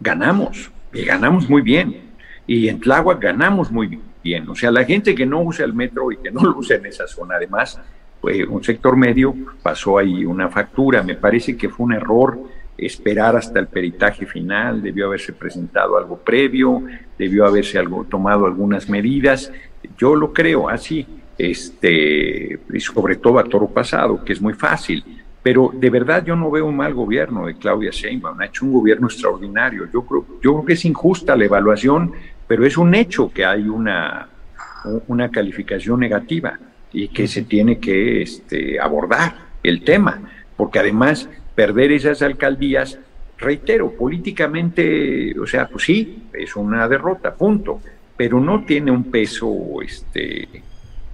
ganamos, 0.00 0.70
y 0.92 1.02
ganamos 1.02 1.48
muy 1.48 1.62
bien. 1.62 2.10
Y 2.46 2.68
en 2.68 2.80
Tláhuac 2.80 3.20
ganamos 3.20 3.70
muy 3.70 4.00
bien. 4.24 4.48
O 4.48 4.54
sea, 4.54 4.70
la 4.70 4.84
gente 4.84 5.14
que 5.14 5.26
no 5.26 5.42
usa 5.42 5.64
el 5.64 5.74
metro 5.74 6.10
y 6.10 6.16
que 6.16 6.30
no 6.30 6.42
lo 6.42 6.56
usa 6.56 6.76
en 6.76 6.86
esa 6.86 7.06
zona, 7.06 7.36
además, 7.36 7.78
un 8.22 8.62
sector 8.62 8.96
medio 8.96 9.34
pasó 9.62 9.98
ahí 9.98 10.24
una 10.24 10.48
factura. 10.48 11.02
Me 11.02 11.14
parece 11.14 11.56
que 11.56 11.68
fue 11.68 11.86
un 11.86 11.92
error 11.92 12.38
esperar 12.76 13.36
hasta 13.36 13.60
el 13.60 13.66
peritaje 13.66 14.26
final, 14.26 14.82
debió 14.82 15.06
haberse 15.06 15.32
presentado 15.32 15.98
algo 15.98 16.18
previo, 16.18 16.82
debió 17.18 17.46
haberse 17.46 17.78
algo, 17.78 18.04
tomado 18.04 18.46
algunas 18.46 18.88
medidas. 18.88 19.52
Yo 19.98 20.14
lo 20.14 20.32
creo 20.32 20.68
así, 20.68 21.06
este, 21.36 22.58
y 22.72 22.80
sobre 22.80 23.16
todo 23.16 23.38
a 23.38 23.44
toro 23.44 23.68
pasado, 23.68 24.24
que 24.24 24.32
es 24.32 24.40
muy 24.40 24.54
fácil. 24.54 25.04
Pero 25.42 25.70
de 25.74 25.88
verdad 25.88 26.24
yo 26.24 26.36
no 26.36 26.50
veo 26.50 26.66
un 26.66 26.76
mal 26.76 26.92
gobierno 26.92 27.46
de 27.46 27.54
Claudia 27.54 27.90
Sheinbaum, 27.90 28.40
ha 28.40 28.46
hecho 28.46 28.66
un 28.66 28.72
gobierno 28.72 29.06
extraordinario. 29.06 29.88
Yo 29.92 30.02
creo, 30.02 30.26
yo 30.42 30.52
creo 30.52 30.64
que 30.64 30.72
es 30.74 30.84
injusta 30.84 31.36
la 31.36 31.46
evaluación, 31.46 32.12
pero 32.46 32.66
es 32.66 32.76
un 32.76 32.94
hecho 32.94 33.30
que 33.32 33.44
hay 33.44 33.62
una, 33.62 34.28
una 35.06 35.30
calificación 35.30 36.00
negativa 36.00 36.58
y 36.92 37.08
que 37.08 37.28
se 37.28 37.42
tiene 37.42 37.78
que 37.78 38.22
este, 38.22 38.80
abordar 38.80 39.34
el 39.62 39.82
tema, 39.84 40.20
porque 40.56 40.78
además 40.78 41.28
perder 41.54 41.92
esas 41.92 42.22
alcaldías, 42.22 42.98
reitero, 43.38 43.92
políticamente, 43.92 45.38
o 45.38 45.46
sea, 45.46 45.66
pues 45.68 45.84
sí, 45.84 46.24
es 46.32 46.56
una 46.56 46.88
derrota, 46.88 47.34
punto, 47.34 47.80
pero 48.16 48.40
no 48.40 48.64
tiene 48.64 48.90
un 48.90 49.10
peso, 49.10 49.80
este, 49.82 50.62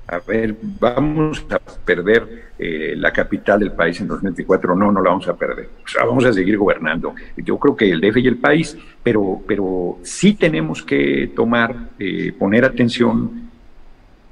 a 0.08 0.18
ver, 0.20 0.56
vamos 0.80 1.44
a 1.50 1.58
perder 1.58 2.46
eh, 2.58 2.94
la 2.96 3.12
capital 3.12 3.60
del 3.60 3.72
país 3.72 4.00
en 4.00 4.08
2024, 4.08 4.74
no, 4.74 4.90
no 4.90 5.02
la 5.02 5.10
vamos 5.10 5.28
a 5.28 5.36
perder, 5.36 5.68
o 5.84 5.88
sea, 5.88 6.04
vamos 6.04 6.24
a 6.24 6.32
seguir 6.32 6.56
gobernando. 6.56 7.14
Yo 7.36 7.58
creo 7.58 7.76
que 7.76 7.90
el 7.90 8.00
DF 8.00 8.16
y 8.18 8.26
el 8.26 8.38
país, 8.38 8.76
pero, 9.02 9.40
pero 9.46 9.98
sí 10.02 10.34
tenemos 10.34 10.82
que 10.82 11.30
tomar, 11.34 11.90
eh, 11.98 12.32
poner 12.38 12.64
atención 12.64 13.50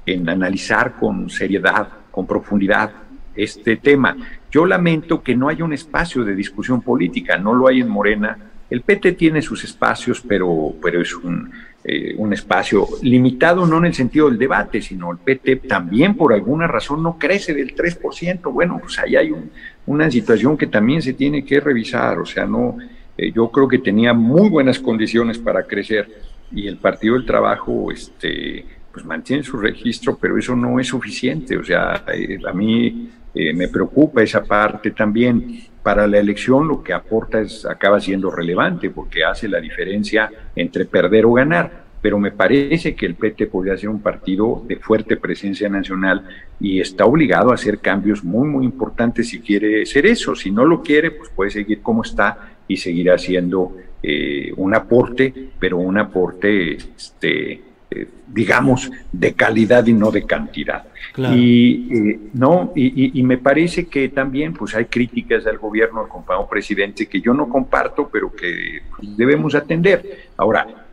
en 0.05 0.29
analizar 0.29 0.95
con 0.99 1.29
seriedad, 1.29 1.87
con 2.11 2.27
profundidad 2.27 2.91
este 3.35 3.75
tema. 3.75 4.15
yo 4.49 4.65
lamento 4.65 5.21
que 5.21 5.35
no 5.35 5.49
haya 5.49 5.65
un 5.65 5.73
espacio 5.73 6.23
de 6.23 6.33
discusión 6.33 6.81
política, 6.81 7.37
no 7.37 7.53
lo 7.53 7.67
hay 7.67 7.81
en 7.81 7.89
Morena. 7.89 8.37
El 8.69 8.81
PT 8.81 9.11
tiene 9.11 9.41
sus 9.41 9.65
espacios, 9.65 10.21
pero, 10.21 10.73
pero 10.81 11.01
es 11.01 11.13
un, 11.13 11.51
eh, 11.83 12.15
un 12.17 12.33
espacio 12.33 12.87
limitado 13.03 13.67
no 13.67 13.77
en 13.77 13.85
el 13.85 13.93
sentido 13.93 14.29
del 14.29 14.39
debate, 14.39 14.81
sino 14.81 15.11
el 15.11 15.17
PT 15.17 15.57
también 15.67 16.15
por 16.15 16.33
alguna 16.33 16.65
razón 16.65 17.03
no 17.03 17.19
crece 17.19 17.53
del 17.53 17.75
3%. 17.75 18.51
Bueno, 18.51 18.79
pues 18.81 18.97
ahí 18.97 19.15
hay 19.15 19.35
una 19.85 20.09
situación 20.09 20.57
que 20.57 20.67
también 20.67 21.01
se 21.01 21.13
tiene 21.13 21.43
que 21.43 21.59
revisar, 21.59 22.17
o 22.17 22.25
sea, 22.25 22.45
no, 22.45 22.77
eh, 23.17 23.31
yo 23.31 23.49
creo 23.51 23.67
que 23.67 23.79
tenía 23.79 24.13
muy 24.13 24.49
buenas 24.49 24.79
condiciones 24.79 25.37
para 25.37 25.63
crecer 25.63 26.09
y 26.51 26.67
el 26.67 26.77
Partido 26.77 27.15
del 27.15 27.25
Trabajo, 27.25 27.91
este, 27.91 28.65
pues 28.95 29.05
mantiene 29.05 29.43
su 29.43 29.57
registro, 29.57 30.17
pero 30.17 30.39
eso 30.39 30.55
no 30.55 30.79
es 30.79 30.87
suficiente, 30.87 31.55
o 31.55 31.63
sea, 31.63 32.03
eh, 32.11 32.39
a 32.47 32.53
mí 32.53 33.11
me 33.53 33.67
preocupa 33.67 34.23
esa 34.23 34.45
parte 34.45 34.91
también 34.91 35.65
para 35.85 36.07
la 36.07 36.17
elección 36.17 36.67
lo 36.67 36.81
que 36.81 36.93
aporta 36.93 37.41
es, 37.41 37.63
acaba 37.63 37.99
siendo 37.99 38.31
relevante 38.31 38.89
porque 38.89 39.23
hace 39.23 39.47
la 39.47 39.61
diferencia 39.61 40.31
entre 40.55 40.85
perder 40.85 41.27
o 41.27 41.33
ganar. 41.33 41.85
Pero 42.01 42.17
me 42.17 42.31
parece 42.31 42.95
que 42.95 43.05
el 43.05 43.13
PT 43.13 43.45
podría 43.45 43.77
ser 43.77 43.89
un 43.89 44.01
partido 44.01 44.63
de 44.67 44.77
fuerte 44.77 45.15
presencia 45.15 45.69
nacional 45.69 46.27
y 46.59 46.79
está 46.79 47.05
obligado 47.05 47.51
a 47.51 47.53
hacer 47.53 47.77
cambios 47.81 48.23
muy, 48.23 48.47
muy 48.47 48.65
importantes 48.65 49.29
si 49.29 49.41
quiere 49.41 49.85
ser 49.85 50.07
eso. 50.07 50.33
Si 50.33 50.49
no 50.49 50.65
lo 50.65 50.81
quiere, 50.81 51.11
pues 51.11 51.29
puede 51.29 51.51
seguir 51.51 51.83
como 51.83 52.01
está 52.01 52.57
y 52.67 52.77
seguir 52.77 53.11
haciendo 53.11 53.77
eh, 54.01 54.51
un 54.57 54.73
aporte, 54.73 55.31
pero 55.59 55.77
un 55.77 55.99
aporte 55.99 56.77
este, 56.77 57.61
eh, 57.91 58.07
digamos, 58.27 58.91
de 59.11 59.33
calidad 59.33 59.85
y 59.85 59.93
no 59.93 60.11
de 60.11 60.25
cantidad. 60.25 60.85
Y, 61.17 61.87
eh, 61.93 62.19
no, 62.33 62.73
y, 62.75 63.23
me 63.23 63.37
parece 63.37 63.87
que 63.87 64.09
también 64.09 64.53
pues 64.53 64.75
hay 64.75 64.85
críticas 64.85 65.45
al 65.45 65.57
gobierno, 65.57 66.01
al 66.01 66.09
compañero 66.09 66.47
presidente, 66.47 67.07
que 67.07 67.21
yo 67.21 67.33
no 67.33 67.47
comparto, 67.47 68.09
pero 68.11 68.33
que 68.33 68.81
debemos 69.15 69.55
atender. 69.55 70.29
Ahora, 70.35 70.85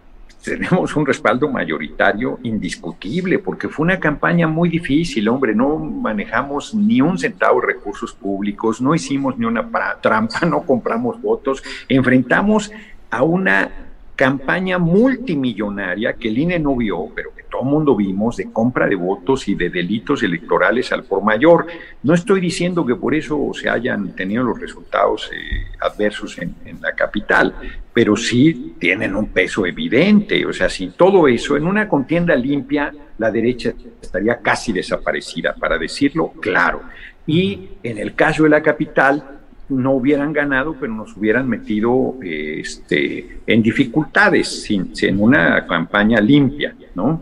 tenemos 0.42 0.94
un 0.96 1.06
respaldo 1.06 1.48
mayoritario 1.48 2.38
indiscutible, 2.42 3.38
porque 3.38 3.68
fue 3.68 3.84
una 3.84 3.98
campaña 3.98 4.46
muy 4.46 4.68
difícil, 4.68 5.28
hombre, 5.28 5.54
no 5.54 5.78
manejamos 5.78 6.74
ni 6.74 7.00
un 7.00 7.18
centavo 7.18 7.60
de 7.60 7.68
recursos 7.68 8.12
públicos, 8.12 8.80
no 8.80 8.94
hicimos 8.94 9.38
ni 9.38 9.46
una 9.46 9.68
trampa, 10.00 10.40
no 10.46 10.62
compramos 10.62 11.20
votos, 11.20 11.62
enfrentamos 11.88 12.70
a 13.10 13.22
una 13.22 13.70
campaña 14.16 14.78
multimillonaria 14.78 16.14
que 16.14 16.28
el 16.28 16.38
INE 16.38 16.58
no 16.58 16.76
vio, 16.76 17.08
pero 17.14 17.34
que 17.34 17.42
todo 17.44 17.62
el 17.62 17.68
mundo 17.68 17.96
vimos, 17.96 18.36
de 18.36 18.52
compra 18.52 18.86
de 18.86 18.94
votos 18.94 19.48
y 19.48 19.54
de 19.54 19.70
delitos 19.70 20.22
electorales 20.22 20.92
al 20.92 21.04
por 21.04 21.22
mayor. 21.22 21.66
No 22.02 22.14
estoy 22.14 22.40
diciendo 22.40 22.84
que 22.84 22.94
por 22.96 23.14
eso 23.14 23.50
se 23.52 23.68
hayan 23.68 24.14
tenido 24.14 24.42
los 24.42 24.58
resultados 24.58 25.30
eh, 25.32 25.66
adversos 25.80 26.38
en, 26.38 26.54
la 26.80 26.92
capital, 26.92 27.54
pero 27.92 28.16
sí 28.16 28.74
tienen 28.78 29.14
un 29.14 29.28
peso 29.28 29.66
evidente. 29.66 30.44
O 30.46 30.52
sea, 30.52 30.68
sin 30.68 30.92
todo 30.92 31.28
eso, 31.28 31.56
en 31.56 31.66
una 31.66 31.88
contienda 31.88 32.34
limpia, 32.34 32.92
la 33.18 33.30
derecha 33.30 33.72
estaría 34.00 34.40
casi 34.40 34.72
desaparecida, 34.72 35.54
para 35.54 35.78
decirlo 35.78 36.32
claro. 36.40 36.82
Y 37.26 37.68
en 37.82 37.98
el 37.98 38.14
caso 38.14 38.44
de 38.44 38.48
la 38.48 38.62
capital, 38.62 39.41
no 39.68 39.92
hubieran 39.92 40.32
ganado, 40.32 40.76
pero 40.78 40.92
nos 40.92 41.16
hubieran 41.16 41.48
metido 41.48 42.16
este, 42.22 43.40
en 43.46 43.62
dificultades, 43.62 44.62
sin, 44.62 44.92
en 45.00 45.20
una 45.20 45.66
campaña 45.66 46.20
limpia, 46.20 46.74
¿no? 46.94 47.20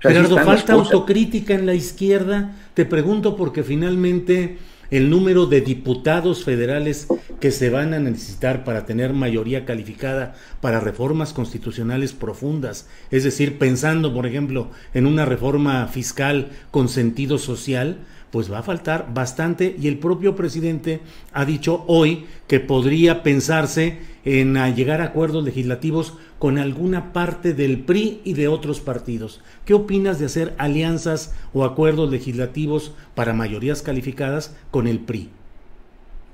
Gerardo, 0.00 0.36
falta 0.38 0.74
autocrítica 0.74 1.54
en 1.54 1.66
la 1.66 1.74
izquierda. 1.74 2.52
Te 2.74 2.84
pregunto 2.84 3.36
porque 3.36 3.62
finalmente 3.62 4.58
el 4.90 5.08
número 5.08 5.46
de 5.46 5.60
diputados 5.60 6.44
federales 6.44 7.08
que 7.40 7.50
se 7.50 7.70
van 7.70 7.94
a 7.94 7.98
necesitar 7.98 8.64
para 8.64 8.84
tener 8.86 9.12
mayoría 9.12 9.64
calificada 9.64 10.34
para 10.60 10.80
reformas 10.80 11.32
constitucionales 11.32 12.12
profundas, 12.12 12.88
es 13.10 13.24
decir, 13.24 13.58
pensando, 13.58 14.12
por 14.12 14.26
ejemplo, 14.26 14.70
en 14.92 15.06
una 15.06 15.24
reforma 15.24 15.86
fiscal 15.86 16.50
con 16.70 16.88
sentido 16.88 17.38
social, 17.38 17.98
pues 18.34 18.52
va 18.52 18.58
a 18.58 18.62
faltar 18.64 19.14
bastante 19.14 19.76
y 19.80 19.86
el 19.86 19.96
propio 19.96 20.34
presidente 20.34 20.98
ha 21.32 21.44
dicho 21.44 21.84
hoy 21.86 22.26
que 22.48 22.58
podría 22.58 23.22
pensarse 23.22 24.00
en 24.24 24.54
llegar 24.74 25.00
a 25.00 25.04
acuerdos 25.04 25.44
legislativos 25.44 26.18
con 26.40 26.58
alguna 26.58 27.12
parte 27.12 27.54
del 27.54 27.78
PRI 27.78 28.22
y 28.24 28.32
de 28.32 28.48
otros 28.48 28.80
partidos. 28.80 29.40
¿Qué 29.64 29.72
opinas 29.72 30.18
de 30.18 30.26
hacer 30.26 30.52
alianzas 30.58 31.32
o 31.52 31.64
acuerdos 31.64 32.10
legislativos 32.10 32.92
para 33.14 33.34
mayorías 33.34 33.82
calificadas 33.82 34.56
con 34.72 34.88
el 34.88 34.98
PRI? 34.98 35.30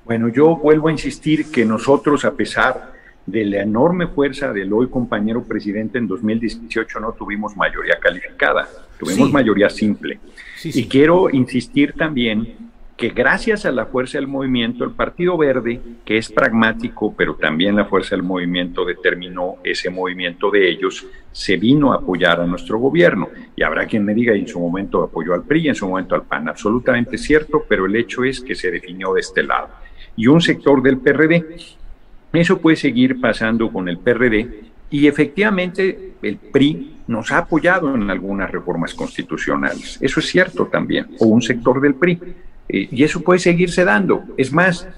Bueno, 0.06 0.28
yo 0.28 0.56
vuelvo 0.56 0.88
a 0.88 0.92
insistir 0.92 1.50
que 1.50 1.66
nosotros, 1.66 2.24
a 2.24 2.32
pesar 2.32 2.94
de 3.26 3.44
la 3.44 3.62
enorme 3.62 4.06
fuerza 4.08 4.52
del 4.52 4.72
hoy 4.72 4.88
compañero 4.88 5.42
presidente 5.44 5.98
en 5.98 6.06
2018, 6.06 7.00
no 7.00 7.12
tuvimos 7.12 7.56
mayoría 7.56 7.98
calificada, 8.00 8.68
tuvimos 8.98 9.30
mayoría 9.32 9.70
simple 9.70 10.18
y 10.64 10.86
quiero 10.86 11.30
insistir 11.30 11.92
también 11.92 12.70
que 13.00 13.08
gracias 13.08 13.64
a 13.64 13.72
la 13.72 13.86
fuerza 13.86 14.18
del 14.18 14.26
movimiento, 14.26 14.84
el 14.84 14.90
Partido 14.90 15.38
Verde, 15.38 15.80
que 16.04 16.18
es 16.18 16.30
pragmático, 16.30 17.14
pero 17.16 17.34
también 17.34 17.74
la 17.74 17.86
fuerza 17.86 18.14
del 18.14 18.22
movimiento 18.22 18.84
determinó 18.84 19.54
ese 19.64 19.88
movimiento 19.88 20.50
de 20.50 20.68
ellos, 20.68 21.06
se 21.32 21.56
vino 21.56 21.94
a 21.94 21.96
apoyar 21.96 22.42
a 22.42 22.46
nuestro 22.46 22.78
gobierno. 22.78 23.30
Y 23.56 23.62
habrá 23.62 23.86
quien 23.86 24.04
me 24.04 24.12
diga, 24.12 24.34
en 24.34 24.46
su 24.46 24.60
momento 24.60 25.02
apoyó 25.02 25.32
al 25.32 25.44
PRI, 25.44 25.68
en 25.68 25.74
su 25.74 25.88
momento 25.88 26.14
al 26.14 26.24
PAN. 26.24 26.50
Absolutamente 26.50 27.16
cierto, 27.16 27.64
pero 27.66 27.86
el 27.86 27.96
hecho 27.96 28.22
es 28.22 28.38
que 28.38 28.54
se 28.54 28.70
definió 28.70 29.14
de 29.14 29.20
este 29.20 29.44
lado. 29.44 29.68
Y 30.14 30.26
un 30.26 30.42
sector 30.42 30.82
del 30.82 30.98
PRD, 30.98 31.56
eso 32.32 32.58
puede 32.58 32.76
seguir 32.76 33.20
pasando 33.20 33.70
con 33.72 33.88
el 33.88 33.98
PRD, 33.98 34.70
y 34.90 35.06
efectivamente 35.06 36.14
el 36.22 36.36
PRI 36.36 36.96
nos 37.06 37.30
ha 37.30 37.38
apoyado 37.38 37.94
en 37.94 38.10
algunas 38.10 38.50
reformas 38.50 38.92
constitucionales. 38.94 39.98
Eso 40.00 40.20
es 40.20 40.26
cierto 40.26 40.66
también, 40.66 41.08
o 41.18 41.26
un 41.26 41.42
sector 41.42 41.80
del 41.80 41.94
PRI. 41.94 42.18
Eh, 42.68 42.88
y 42.90 43.02
eso 43.02 43.20
puede 43.20 43.38
seguirse 43.38 43.84
dando. 43.84 44.24
Es 44.36 44.52
más, 44.52 44.88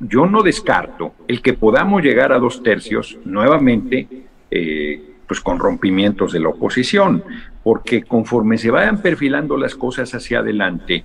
yo 0.00 0.26
no 0.26 0.42
descarto 0.42 1.14
el 1.26 1.42
que 1.42 1.54
podamos 1.54 2.02
llegar 2.02 2.32
a 2.32 2.38
dos 2.38 2.62
tercios 2.62 3.18
nuevamente, 3.24 4.06
eh, 4.50 5.02
pues 5.26 5.40
con 5.40 5.58
rompimientos 5.58 6.32
de 6.32 6.40
la 6.40 6.48
oposición, 6.50 7.22
porque 7.62 8.02
conforme 8.02 8.56
se 8.56 8.70
vayan 8.70 9.02
perfilando 9.02 9.56
las 9.56 9.74
cosas 9.74 10.14
hacia 10.14 10.38
adelante, 10.38 11.04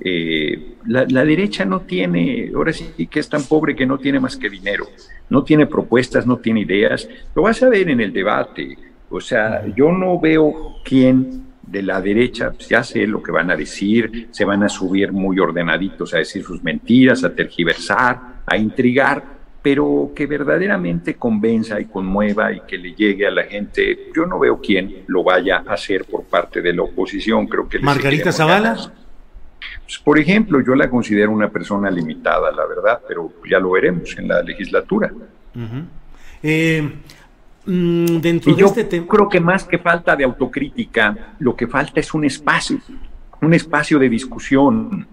eh, 0.00 0.76
la, 0.86 1.04
la, 1.08 1.24
derecha 1.24 1.64
no 1.64 1.80
tiene, 1.80 2.50
ahora 2.54 2.72
sí 2.72 3.06
que 3.10 3.20
es 3.20 3.28
tan 3.28 3.42
pobre 3.44 3.74
que 3.74 3.86
no 3.86 3.98
tiene 3.98 4.20
más 4.20 4.36
que 4.36 4.48
dinero, 4.48 4.86
no 5.28 5.42
tiene 5.42 5.66
propuestas, 5.66 6.26
no 6.26 6.38
tiene 6.38 6.60
ideas, 6.60 7.08
lo 7.34 7.42
vas 7.42 7.62
a 7.62 7.68
ver 7.68 7.90
en 7.90 8.00
el 8.00 8.12
debate 8.12 8.76
o 9.10 9.20
sea, 9.20 9.64
yo 9.74 9.90
no 9.90 10.20
veo 10.20 10.76
quién 10.84 11.46
de 11.62 11.82
la 11.82 12.00
derecha, 12.00 12.50
pues 12.50 12.68
ya 12.68 12.82
sé 12.82 13.06
lo 13.06 13.22
que 13.22 13.32
van 13.32 13.50
a 13.50 13.56
decir, 13.56 14.28
se 14.30 14.44
van 14.44 14.62
a 14.62 14.68
subir 14.68 15.12
muy 15.12 15.38
ordenaditos 15.38 16.14
a 16.14 16.18
decir 16.18 16.42
sus 16.42 16.62
mentiras, 16.62 17.24
a 17.24 17.34
tergiversar, 17.34 18.42
a 18.46 18.56
intrigar, 18.56 19.38
pero 19.62 20.12
que 20.14 20.26
verdaderamente 20.26 21.14
convenza 21.14 21.80
y 21.80 21.86
conmueva 21.86 22.52
y 22.52 22.60
que 22.60 22.78
le 22.78 22.94
llegue 22.94 23.26
a 23.26 23.30
la 23.30 23.44
gente, 23.44 24.10
yo 24.14 24.24
no 24.24 24.38
veo 24.38 24.60
quién 24.60 25.04
lo 25.08 25.22
vaya 25.22 25.62
a 25.66 25.74
hacer 25.74 26.04
por 26.04 26.24
parte 26.24 26.62
de 26.62 26.72
la 26.72 26.82
oposición. 26.82 27.46
Creo 27.46 27.68
que 27.68 27.78
Margarita 27.80 28.32
Zavala. 28.32 28.92
Pues, 29.88 29.98
por 29.98 30.18
ejemplo, 30.18 30.60
yo 30.60 30.74
la 30.74 30.90
considero 30.90 31.32
una 31.32 31.48
persona 31.48 31.90
limitada, 31.90 32.52
la 32.52 32.66
verdad, 32.66 33.00
pero 33.08 33.32
ya 33.50 33.58
lo 33.58 33.70
veremos 33.70 34.14
en 34.18 34.28
la 34.28 34.42
legislatura. 34.42 35.10
eh, 36.42 36.92
Mm, 37.68 38.20
dentro 38.22 38.54
de 38.54 38.64
este 38.64 38.84
tema. 38.84 39.06
Creo 39.06 39.28
que 39.28 39.40
más 39.40 39.64
que 39.64 39.76
falta 39.76 40.16
de 40.16 40.24
autocrítica, 40.24 41.34
lo 41.38 41.54
que 41.54 41.66
falta 41.66 42.00
es 42.00 42.14
un 42.14 42.24
espacio, 42.24 42.78
un 43.42 43.52
espacio 43.52 43.98
de 43.98 44.08
discusión. 44.08 45.06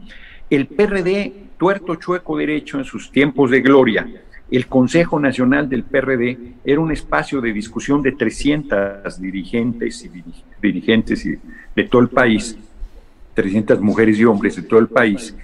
El 0.50 0.68
PRD, 0.68 1.34
tuerto, 1.58 1.96
chueco, 1.96 2.38
derecho 2.38 2.78
en 2.78 2.86
sus 2.86 3.12
tiempos 3.12 3.52
de 3.52 3.60
gloria, 3.60 4.08
el 4.50 4.68
Consejo 4.68 5.20
Nacional 5.20 5.68
del 5.68 5.84
PRD 5.84 6.54
era 6.64 6.80
un 6.80 6.94
espacio 6.94 7.42
de 7.42 7.52
discusión 7.52 8.02
de 8.02 8.14
300 8.14 9.20
dirigentes 9.20 10.06
y 10.06 10.24
dirigentes 10.62 11.28
de 11.76 11.84
todo 11.84 12.04
el 12.04 12.08
país, 12.08 12.58
300 13.36 13.80
mujeres 13.82 14.18
y 14.18 14.26
hombres 14.26 14.56
de 14.56 14.64
todo 14.64 14.80
el 14.80 14.88
país, 14.88 15.36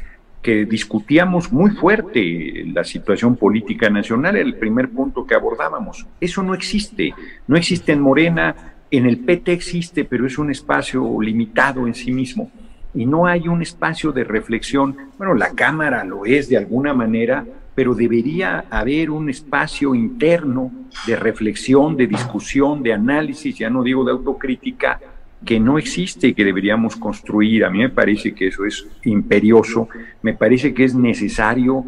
que 0.41 0.65
discutíamos 0.65 1.51
muy 1.51 1.71
fuerte 1.71 2.65
la 2.73 2.83
situación 2.83 3.35
política 3.35 3.89
nacional, 3.89 4.35
el 4.37 4.55
primer 4.55 4.89
punto 4.89 5.25
que 5.25 5.35
abordábamos. 5.35 6.07
Eso 6.19 6.41
no 6.41 6.55
existe, 6.55 7.13
no 7.47 7.55
existe 7.55 7.91
en 7.91 8.01
Morena, 8.01 8.55
en 8.89 9.05
el 9.05 9.19
PT 9.19 9.53
existe, 9.53 10.03
pero 10.03 10.25
es 10.25 10.39
un 10.39 10.49
espacio 10.49 11.21
limitado 11.21 11.85
en 11.85 11.93
sí 11.93 12.11
mismo. 12.11 12.51
Y 12.93 13.05
no 13.05 13.27
hay 13.27 13.47
un 13.47 13.61
espacio 13.61 14.11
de 14.11 14.23
reflexión. 14.23 14.97
Bueno, 15.17 15.35
la 15.35 15.51
Cámara 15.51 16.03
lo 16.03 16.25
es 16.25 16.49
de 16.49 16.57
alguna 16.57 16.93
manera, 16.93 17.45
pero 17.75 17.93
debería 17.93 18.65
haber 18.69 19.11
un 19.11 19.29
espacio 19.29 19.95
interno 19.95 20.71
de 21.07 21.15
reflexión, 21.15 21.95
de 21.95 22.07
discusión, 22.07 22.83
de 22.83 22.93
análisis, 22.93 23.57
ya 23.57 23.69
no 23.69 23.83
digo 23.83 24.03
de 24.03 24.11
autocrítica, 24.11 24.99
que 25.45 25.59
no 25.59 25.77
existe 25.77 26.27
y 26.27 26.33
que 26.33 26.45
deberíamos 26.45 26.95
construir. 26.95 27.65
A 27.65 27.69
mí 27.69 27.79
me 27.79 27.89
parece 27.89 28.33
que 28.33 28.47
eso 28.47 28.65
es 28.65 28.87
imperioso, 29.03 29.87
me 30.21 30.33
parece 30.33 30.73
que 30.73 30.83
es 30.83 30.95
necesario 30.95 31.85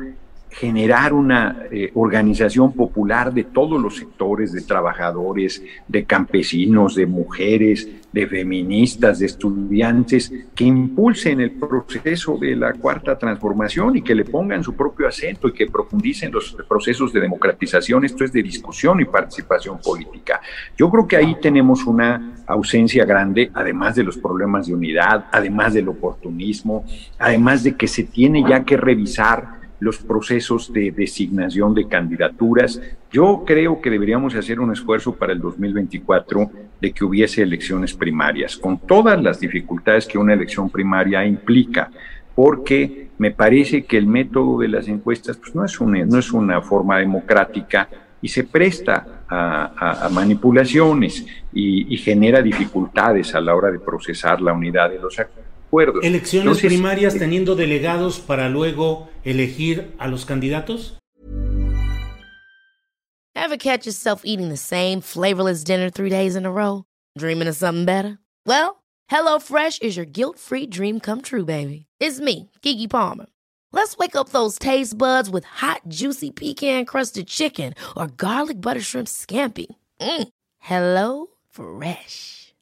generar 0.54 1.14
una 1.14 1.64
eh, 1.72 1.92
organización 1.96 2.74
popular 2.74 3.34
de 3.34 3.44
todos 3.44 3.82
los 3.82 3.98
sectores, 3.98 4.52
de 4.54 4.62
trabajadores, 4.62 5.64
de 5.88 6.06
campesinos, 6.06 6.96
de 6.96 7.08
mujeres, 7.08 7.90
de 8.12 8.28
feministas, 8.28 9.18
de 9.18 9.26
estudiantes, 9.26 10.32
que 10.54 10.64
impulsen 10.64 11.42
el 11.42 11.52
proceso 11.52 12.38
de 12.38 12.56
la 12.56 12.74
cuarta 12.74 13.18
transformación 13.18 13.98
y 13.98 14.04
que 14.04 14.14
le 14.14 14.26
pongan 14.26 14.64
su 14.64 14.76
propio 14.76 15.08
acento 15.08 15.48
y 15.48 15.54
que 15.54 15.66
profundicen 15.66 16.32
los 16.32 16.56
procesos 16.70 17.12
de 17.12 17.22
democratización. 17.22 18.06
Esto 18.06 18.24
es 18.24 18.32
de 18.32 18.44
discusión 18.44 19.02
y 19.02 19.06
participación 19.06 19.80
política. 19.80 20.40
Yo 20.78 20.92
creo 20.92 21.08
que 21.08 21.18
ahí 21.18 21.36
tenemos 21.42 21.88
una 21.88 22.36
ausencia 22.46 23.06
grande, 23.06 23.50
además 23.56 23.96
de 23.96 24.04
los 24.04 24.18
problemas 24.18 24.68
de 24.68 24.76
unidad, 24.76 25.26
además 25.32 25.74
del 25.74 25.90
oportunismo, 25.90 26.86
además 27.18 27.64
de 27.64 27.76
que 27.76 27.88
se 27.88 28.04
tiene 28.04 28.48
ya 28.48 28.64
que 28.64 28.78
revisar 28.78 29.63
los 29.80 29.98
procesos 29.98 30.72
de 30.72 30.92
designación 30.92 31.74
de 31.74 31.88
candidaturas. 31.88 32.82
Yo 33.12 33.44
creo 33.46 33.82
que 33.82 33.90
deberíamos 33.90 34.36
hacer 34.36 34.60
un 34.60 34.72
esfuerzo 34.72 35.14
para 35.16 35.34
el 35.34 35.40
2024 35.40 36.52
de 36.80 36.92
que 36.92 37.04
hubiese 37.04 37.42
elecciones 37.42 37.94
primarias, 37.94 38.58
con 38.58 38.80
todas 38.80 39.22
las 39.22 39.40
dificultades 39.40 40.08
que 40.08 40.18
una 40.18 40.34
elección 40.34 40.70
primaria 40.70 41.26
implica, 41.26 41.92
porque 42.36 43.10
me 43.18 43.32
parece 43.32 43.86
que 43.86 43.98
el 43.98 44.08
método 44.08 44.60
de 44.60 44.68
las 44.68 44.88
encuestas 44.88 45.38
pues, 45.38 45.54
no, 45.54 45.66
es 45.66 45.80
una, 45.80 46.06
no 46.06 46.18
es 46.18 46.32
una 46.32 46.62
forma 46.62 46.98
democrática 46.98 47.88
y 48.22 48.28
se 48.30 48.46
presta 48.46 49.26
a, 49.28 50.10
manipulaciones 50.12 51.26
y, 51.52 51.94
y 51.94 51.98
genera 51.98 52.42
dificultades 52.42 53.34
a 53.36 53.42
la 53.42 53.56
hora 53.56 53.72
de 53.72 53.80
procesar 53.80 54.42
la 54.42 54.54
unidad 54.54 54.90
de 54.92 55.00
los 55.00 55.20
actores 55.20 55.43
¿Elecciones 56.04 56.60
primarias 56.60 57.18
teniendo 57.18 57.56
delegados 57.56 58.20
para 58.20 58.48
luego 58.48 59.10
elegir 59.24 59.96
a 59.98 60.08
los 60.08 60.24
candidatos? 60.24 60.98
Ever 63.36 63.58
catch 63.58 63.86
yourself 63.86 64.22
eating 64.24 64.50
the 64.50 64.58
same 64.58 65.02
flavorless 65.02 65.64
dinner 65.64 65.90
three 65.90 66.10
days 66.10 66.36
in 66.36 66.46
a 66.46 66.52
row? 66.52 66.86
Dreaming 67.18 67.48
of 67.48 67.56
something 67.56 67.86
better? 67.86 68.20
Well, 68.46 68.84
HelloFresh 69.12 69.82
is 69.82 69.98
your 69.98 70.06
guilt-free 70.06 70.68
dream 70.68 71.00
come 71.00 71.22
true, 71.22 71.46
baby. 71.46 71.88
It's 72.00 72.20
me, 72.20 72.52
Kiki 72.62 72.88
Palmer. 72.88 73.26
Let's 73.72 73.98
wake 73.98 74.16
up 74.16 74.30
those 74.30 74.60
taste 74.60 74.96
buds 74.98 75.30
with 75.30 75.46
hot, 75.46 75.82
juicy 75.88 76.30
pecan-crusted 76.30 77.28
chicken 77.28 77.74
or 77.98 78.08
garlic 78.08 78.62
butter 78.62 78.82
shrimp 78.82 79.08
scampi. 79.08 79.66
Mm. 80.00 80.28
Hello 80.60 81.28
Fresh. 81.50 82.43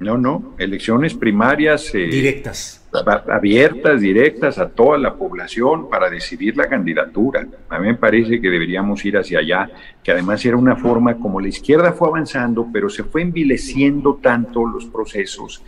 No, 0.00 0.18
no. 0.18 0.54
Elecciones 0.58 1.14
primarias. 1.14 1.94
Eh, 1.94 2.06
Directas 2.06 2.84
abiertas, 3.02 4.00
directas 4.00 4.58
a 4.58 4.68
toda 4.68 4.98
la 4.98 5.14
población 5.14 5.88
para 5.88 6.08
decidir 6.08 6.56
la 6.56 6.68
candidatura. 6.68 7.46
A 7.68 7.78
mí 7.78 7.88
me 7.88 7.94
parece 7.94 8.40
que 8.40 8.48
deberíamos 8.48 9.04
ir 9.04 9.16
hacia 9.16 9.40
allá, 9.40 9.70
que 10.02 10.12
además 10.12 10.44
era 10.44 10.56
una 10.56 10.76
forma 10.76 11.16
como 11.16 11.40
la 11.40 11.48
izquierda 11.48 11.92
fue 11.92 12.08
avanzando, 12.08 12.68
pero 12.72 12.88
se 12.88 13.04
fue 13.04 13.22
envileciendo 13.22 14.18
tanto 14.22 14.64
los 14.66 14.86
procesos 14.86 15.62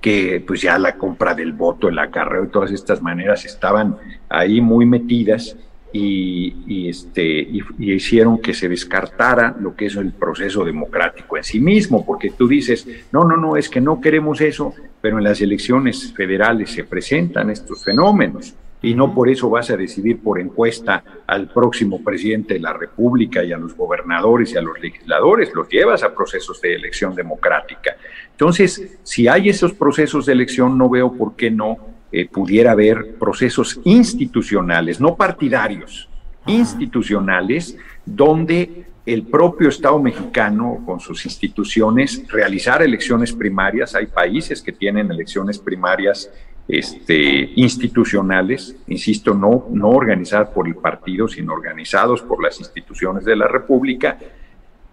que 0.00 0.42
pues 0.44 0.60
ya 0.62 0.78
la 0.78 0.96
compra 0.96 1.34
del 1.34 1.52
voto, 1.52 1.88
el 1.88 1.98
acarreo 1.98 2.44
y 2.44 2.48
todas 2.48 2.72
estas 2.72 3.00
maneras 3.00 3.44
estaban 3.44 3.96
ahí 4.28 4.60
muy 4.60 4.84
metidas 4.84 5.56
y, 5.92 6.88
este, 6.88 7.24
y, 7.24 7.62
hicieron 7.78 8.38
que 8.38 8.54
se 8.54 8.68
descartara 8.68 9.56
lo 9.60 9.74
que 9.76 9.86
es 9.86 9.96
el 9.96 10.12
proceso 10.12 10.64
democrático 10.64 11.36
en 11.36 11.44
sí 11.44 11.60
mismo, 11.60 12.04
porque 12.04 12.30
tú 12.30 12.48
dices, 12.48 12.86
no, 13.12 13.24
no, 13.24 13.36
no, 13.36 13.56
es 13.56 13.68
que 13.68 13.80
no 13.80 14.00
queremos 14.00 14.40
eso, 14.40 14.74
pero 15.00 15.18
en 15.18 15.24
las 15.24 15.40
elecciones 15.40 16.12
federales 16.14 16.70
se 16.70 16.84
presentan 16.84 17.50
estos 17.50 17.84
fenómenos 17.84 18.54
y 18.82 18.94
no 18.94 19.14
por 19.14 19.28
eso 19.28 19.48
vas 19.48 19.70
a 19.70 19.76
decidir 19.76 20.20
por 20.20 20.40
encuesta 20.40 21.04
al 21.26 21.48
próximo 21.48 22.02
presidente 22.02 22.54
de 22.54 22.60
la 22.60 22.72
República 22.72 23.44
y 23.44 23.52
a 23.52 23.56
los 23.56 23.76
gobernadores 23.76 24.52
y 24.52 24.58
a 24.58 24.62
los 24.62 24.80
legisladores, 24.80 25.52
los 25.54 25.68
llevas 25.68 26.02
a 26.02 26.12
procesos 26.12 26.60
de 26.60 26.74
elección 26.74 27.14
democrática. 27.14 27.96
Entonces, 28.32 28.98
si 29.04 29.28
hay 29.28 29.48
esos 29.48 29.72
procesos 29.72 30.26
de 30.26 30.32
elección, 30.32 30.76
no 30.76 30.90
veo 30.90 31.12
por 31.12 31.36
qué 31.36 31.50
no 31.50 31.91
eh, 32.12 32.28
pudiera 32.28 32.72
haber 32.72 33.14
procesos 33.14 33.80
institucionales, 33.84 35.00
no 35.00 35.16
partidarios, 35.16 36.08
institucionales, 36.46 37.76
donde 38.04 38.84
el 39.04 39.24
propio 39.24 39.68
Estado 39.68 39.98
mexicano, 40.00 40.82
con 40.86 41.00
sus 41.00 41.24
instituciones, 41.24 42.24
realizar 42.28 42.82
elecciones 42.82 43.32
primarias. 43.32 43.94
Hay 43.94 44.06
países 44.06 44.62
que 44.62 44.72
tienen 44.72 45.10
elecciones 45.10 45.58
primarias 45.58 46.30
este, 46.68 47.50
institucionales, 47.56 48.76
insisto, 48.86 49.34
no, 49.34 49.66
no 49.70 49.88
organizadas 49.88 50.50
por 50.50 50.68
el 50.68 50.76
partido, 50.76 51.26
sino 51.26 51.52
organizados 51.52 52.22
por 52.22 52.42
las 52.42 52.60
instituciones 52.60 53.24
de 53.24 53.36
la 53.36 53.48
República, 53.48 54.18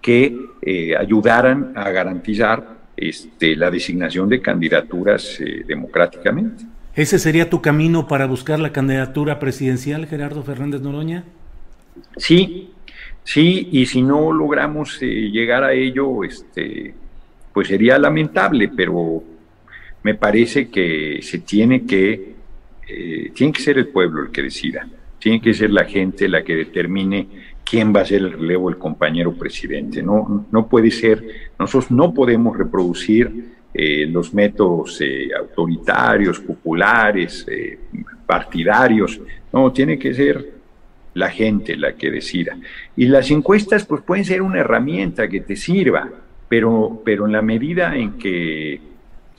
que 0.01 0.35
eh, 0.61 0.95
ayudaran 0.95 1.73
a 1.75 1.89
garantizar 1.91 2.79
este, 2.95 3.55
la 3.55 3.69
designación 3.69 4.27
de 4.29 4.41
candidaturas 4.41 5.39
eh, 5.39 5.63
democráticamente. 5.67 6.65
¿Ese 6.99 7.17
sería 7.17 7.49
tu 7.49 7.61
camino 7.61 8.09
para 8.09 8.25
buscar 8.27 8.59
la 8.59 8.73
candidatura 8.73 9.39
presidencial, 9.39 10.05
Gerardo 10.05 10.43
Fernández 10.43 10.81
Noroña? 10.81 11.23
Sí, 12.17 12.71
sí, 13.23 13.69
y 13.71 13.85
si 13.85 14.01
no 14.01 14.33
logramos 14.33 15.01
eh, 15.01 15.05
llegar 15.31 15.63
a 15.63 15.71
ello, 15.71 16.25
este, 16.25 16.93
pues 17.53 17.69
sería 17.69 17.97
lamentable, 17.97 18.69
pero 18.75 19.23
me 20.03 20.15
parece 20.15 20.69
que 20.69 21.19
se 21.21 21.37
tiene 21.37 21.85
que, 21.85 22.35
eh, 22.89 23.31
tiene 23.33 23.53
que 23.53 23.61
ser 23.61 23.77
el 23.77 23.87
pueblo 23.87 24.23
el 24.23 24.31
que 24.31 24.41
decida, 24.41 24.85
tiene 25.19 25.39
que 25.39 25.53
ser 25.53 25.69
la 25.69 25.85
gente 25.85 26.27
la 26.27 26.43
que 26.43 26.53
determine 26.53 27.29
quién 27.63 27.95
va 27.95 28.01
a 28.01 28.05
ser 28.05 28.23
el 28.23 28.33
relevo, 28.33 28.69
el 28.69 28.77
compañero 28.77 29.33
presidente. 29.35 30.03
No, 30.03 30.47
no 30.51 30.67
puede 30.67 30.91
ser, 30.91 31.23
nosotros 31.57 31.91
no 31.91 32.13
podemos 32.13 32.57
reproducir 32.57 33.57
eh, 33.81 34.05
los 34.07 34.33
métodos 34.33 34.99
eh, 34.99 35.29
autoritarios, 35.33 36.37
populares, 36.41 37.45
eh, 37.49 37.79
partidarios. 38.25 39.21
No, 39.53 39.71
tiene 39.71 39.97
que 39.97 40.13
ser 40.13 40.45
la 41.13 41.29
gente 41.29 41.77
la 41.77 41.93
que 41.93 42.11
decida. 42.11 42.57
Y 42.97 43.05
las 43.05 43.31
encuestas 43.31 43.85
pues 43.85 44.01
pueden 44.01 44.25
ser 44.25 44.41
una 44.41 44.59
herramienta 44.59 45.29
que 45.29 45.39
te 45.39 45.55
sirva, 45.55 46.09
pero, 46.49 47.01
pero 47.05 47.25
en 47.25 47.31
la 47.31 47.41
medida 47.41 47.95
en 47.95 48.17
que, 48.17 48.81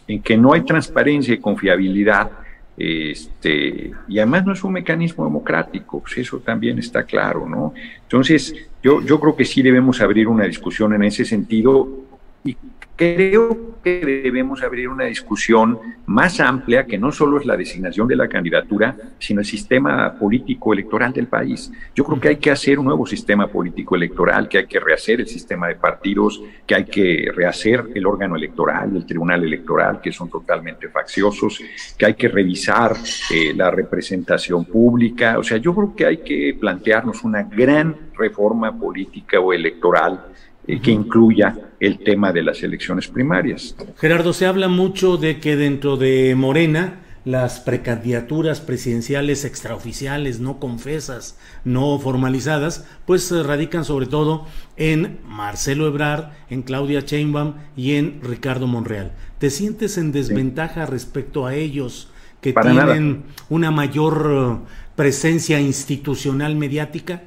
en 0.09 0.23
que 0.23 0.39
no 0.39 0.55
hay 0.55 0.63
transparencia 0.63 1.35
y 1.35 1.39
confiabilidad, 1.39 2.31
este, 2.79 3.91
y 4.09 4.19
además 4.21 4.47
no 4.47 4.55
es 4.55 4.65
un 4.65 4.73
mecanismo 4.73 5.23
democrático, 5.23 6.01
pues 6.01 6.17
eso 6.17 6.39
también 6.39 6.79
está 6.79 7.03
claro, 7.03 7.47
¿no? 7.47 7.75
Entonces, 8.05 8.55
yo, 8.83 9.03
yo 9.03 9.21
creo 9.21 9.37
que 9.37 9.45
sí 9.45 9.61
debemos 9.61 10.01
abrir 10.01 10.29
una 10.29 10.45
discusión 10.45 10.95
en 10.95 11.03
ese 11.03 11.27
sentido 11.27 12.07
y 12.43 12.57
creo 13.01 13.81
que 13.83 14.01
debemos 14.05 14.63
abrir 14.63 14.91
una 14.91 15.07
discusión 15.07 15.79
más 16.05 16.39
amplia 16.39 16.85
que 16.85 16.99
no 16.99 17.11
solo 17.11 17.41
es 17.41 17.47
la 17.47 17.57
designación 17.57 18.07
de 18.07 18.15
la 18.15 18.29
candidatura, 18.29 18.95
sino 19.19 19.41
el 19.41 19.47
sistema 19.47 20.19
político 20.19 20.75
electoral 20.75 21.11
del 21.11 21.27
país. 21.27 21.73
Yo 21.95 22.05
creo 22.05 22.21
que 22.21 22.29
hay 22.29 22.37
que 22.37 22.51
hacer 22.51 22.79
un 22.79 22.85
nuevo 22.85 23.07
sistema 23.07 23.47
político 23.47 23.97
electoral, 23.97 24.51
que 24.51 24.59
hay 24.59 24.67
que 24.67 24.79
rehacer 24.79 25.21
el 25.21 25.29
sistema 25.29 25.69
de 25.69 25.77
partidos, 25.77 26.43
que 26.67 26.75
hay 26.75 26.85
que 26.85 27.31
rehacer 27.35 27.87
el 27.95 28.05
órgano 28.05 28.37
electoral, 28.37 28.95
el 28.95 29.07
tribunal 29.07 29.45
electoral, 29.45 30.03
que 30.03 30.13
son 30.13 30.29
totalmente 30.29 30.91
facciosos, 30.91 31.63
que 31.97 32.05
hay 32.05 32.15
que 32.15 32.29
revisar 32.29 32.95
eh, 33.33 33.55
la 33.57 33.71
representación 33.71 34.67
pública. 34.67 35.39
O 35.39 35.43
sea, 35.43 35.57
yo 35.57 35.75
creo 35.75 35.97
que 35.97 36.05
hay 36.05 36.19
que 36.19 36.55
plantearnos 36.61 37.25
una 37.25 37.45
gran 37.45 38.11
reforma 38.15 38.79
política 38.79 39.41
o 39.41 39.55
electoral 39.55 40.27
eh, 40.71 40.81
que 40.81 40.93
incluya 40.93 41.57
el 41.81 41.99
tema 41.99 42.33
de 42.33 42.43
las 42.43 42.63
elecciones 42.63 43.09
primarias. 43.09 43.75
Gerardo, 43.97 44.33
se 44.33 44.47
habla 44.47 44.69
mucho 44.69 45.17
de 45.17 45.41
que 45.41 45.57
dentro 45.57 45.97
de 45.97 46.35
Morena 46.37 47.01
las 47.25 47.61
precandidaturas 47.61 48.61
presidenciales 48.61 49.45
extraoficiales, 49.45 50.39
no 50.39 50.61
confesas, 50.61 51.39
no 51.65 51.99
formalizadas, 51.99 52.89
pues 53.05 53.31
radican 53.45 53.85
sobre 53.85 54.07
todo 54.07 54.47
en 54.77 55.19
Marcelo 55.27 55.87
Ebrard, 55.87 56.31
en 56.49 56.63
Claudia 56.63 57.01
Sheinbaum 57.01 57.55
y 57.77 57.97
en 57.97 58.21
Ricardo 58.23 58.67
Monreal. 58.67 59.13
¿Te 59.39 59.51
sientes 59.51 59.99
en 59.99 60.13
desventaja 60.13 60.87
respecto 60.87 61.47
a 61.47 61.55
ellos 61.55 62.13
que 62.41 62.53
tienen 62.53 63.25
una 63.49 63.71
mayor 63.71 64.61
presencia 64.95 65.61
institucional 65.61 66.55
mediática? 66.55 67.23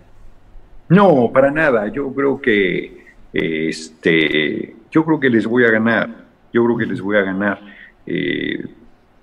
No, 0.89 1.29
para 1.33 1.51
nada. 1.51 1.91
Yo 1.91 2.11
creo 2.13 2.41
que 2.41 3.02
este, 3.33 4.75
yo 4.91 5.03
creo 5.03 5.19
que 5.19 5.29
les 5.29 5.45
voy 5.45 5.65
a 5.65 5.71
ganar. 5.71 6.25
Yo 6.53 6.63
creo 6.63 6.77
que 6.77 6.85
les 6.85 7.01
voy 7.01 7.17
a 7.17 7.21
ganar. 7.21 7.59
Eh, 8.05 8.63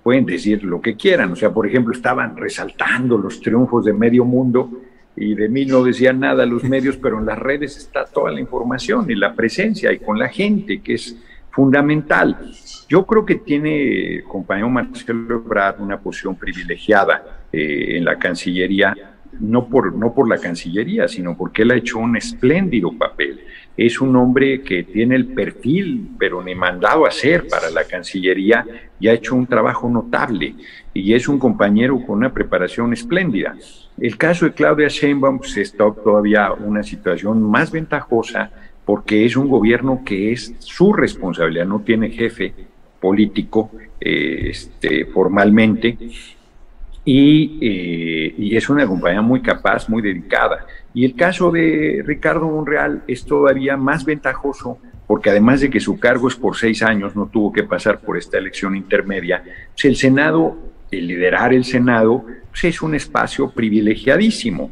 pueden 0.03 0.25
decir 0.25 0.63
lo 0.63 0.81
que 0.81 0.95
quieran. 0.95 1.31
O 1.31 1.35
sea, 1.35 1.51
por 1.51 1.65
ejemplo, 1.65 1.93
estaban 1.93 2.35
resaltando 2.35 3.17
los 3.17 3.39
triunfos 3.39 3.85
de 3.85 3.93
medio 3.93 4.25
mundo 4.25 4.69
y 5.15 5.35
de 5.35 5.49
mí 5.49 5.65
no 5.65 5.83
decían 5.83 6.19
nada 6.19 6.45
los 6.45 6.63
medios, 6.63 6.97
pero 6.97 7.19
en 7.19 7.25
las 7.25 7.39
redes 7.39 7.77
está 7.77 8.05
toda 8.05 8.31
la 8.31 8.39
información 8.39 9.09
y 9.09 9.15
la 9.15 9.33
presencia 9.33 9.91
y 9.91 9.99
con 9.99 10.17
la 10.17 10.29
gente, 10.29 10.81
que 10.81 10.95
es 10.95 11.17
fundamental. 11.49 12.51
Yo 12.87 13.05
creo 13.05 13.25
que 13.25 13.35
tiene, 13.35 14.23
compañero 14.27 14.69
Marcelo 14.69 15.35
Ebrard, 15.35 15.81
una 15.81 15.99
posición 15.99 16.35
privilegiada 16.35 17.45
eh, 17.51 17.97
en 17.97 18.05
la 18.05 18.17
Cancillería, 18.17 18.95
no 19.39 19.67
por, 19.67 19.93
no 19.93 20.13
por 20.13 20.27
la 20.27 20.37
Cancillería, 20.37 21.07
sino 21.07 21.37
porque 21.37 21.61
él 21.63 21.71
ha 21.71 21.75
hecho 21.75 21.99
un 21.99 22.15
espléndido 22.15 22.91
papel 22.97 23.41
es 23.77 24.01
un 24.01 24.15
hombre 24.15 24.61
que 24.61 24.83
tiene 24.83 25.15
el 25.15 25.27
perfil, 25.27 26.09
pero 26.19 26.43
ni 26.43 26.53
mandado 26.55 27.05
a 27.05 27.09
hacer 27.09 27.47
para 27.47 27.69
la 27.69 27.83
Cancillería 27.85 28.65
y 28.99 29.07
ha 29.07 29.13
hecho 29.13 29.35
un 29.35 29.47
trabajo 29.47 29.89
notable 29.89 30.55
y 30.93 31.13
es 31.13 31.27
un 31.27 31.39
compañero 31.39 31.99
con 32.05 32.17
una 32.17 32.33
preparación 32.33 32.93
espléndida. 32.93 33.55
El 33.99 34.17
caso 34.17 34.45
de 34.45 34.53
Claudia 34.53 34.87
Sheinbaum 34.87 35.39
pues, 35.39 35.57
está 35.57 35.91
todavía 35.91 36.51
una 36.51 36.83
situación 36.83 37.41
más 37.41 37.71
ventajosa 37.71 38.51
porque 38.85 39.25
es 39.25 39.35
un 39.35 39.47
gobierno 39.47 40.01
que 40.05 40.31
es 40.31 40.53
su 40.59 40.91
responsabilidad, 40.93 41.65
no 41.65 41.81
tiene 41.81 42.09
jefe 42.09 42.53
político 42.99 43.71
eh, 43.99 44.49
este, 44.49 45.05
formalmente 45.05 45.97
y, 47.03 47.57
eh, 47.61 48.35
y, 48.37 48.55
es 48.55 48.69
una 48.69 48.85
compañía 48.85 49.21
muy 49.21 49.41
capaz, 49.41 49.89
muy 49.89 50.03
dedicada. 50.03 50.67
Y 50.93 51.05
el 51.05 51.15
caso 51.15 51.51
de 51.51 52.03
Ricardo 52.05 52.47
Monreal 52.47 53.03
es 53.07 53.25
todavía 53.25 53.77
más 53.77 54.05
ventajoso 54.05 54.77
porque 55.11 55.29
además 55.29 55.59
de 55.59 55.69
que 55.69 55.81
su 55.81 55.99
cargo 55.99 56.29
es 56.29 56.35
por 56.35 56.55
seis 56.55 56.81
años, 56.81 57.17
no 57.17 57.25
tuvo 57.25 57.51
que 57.51 57.63
pasar 57.63 57.99
por 57.99 58.17
esta 58.17 58.37
elección 58.37 58.77
intermedia, 58.77 59.43
pues 59.73 59.83
el 59.83 59.97
Senado, 59.97 60.57
el 60.89 61.05
liderar 61.05 61.53
el 61.53 61.65
Senado, 61.65 62.23
pues 62.49 62.63
es 62.63 62.81
un 62.81 62.95
espacio 62.95 63.49
privilegiadísimo. 63.49 64.71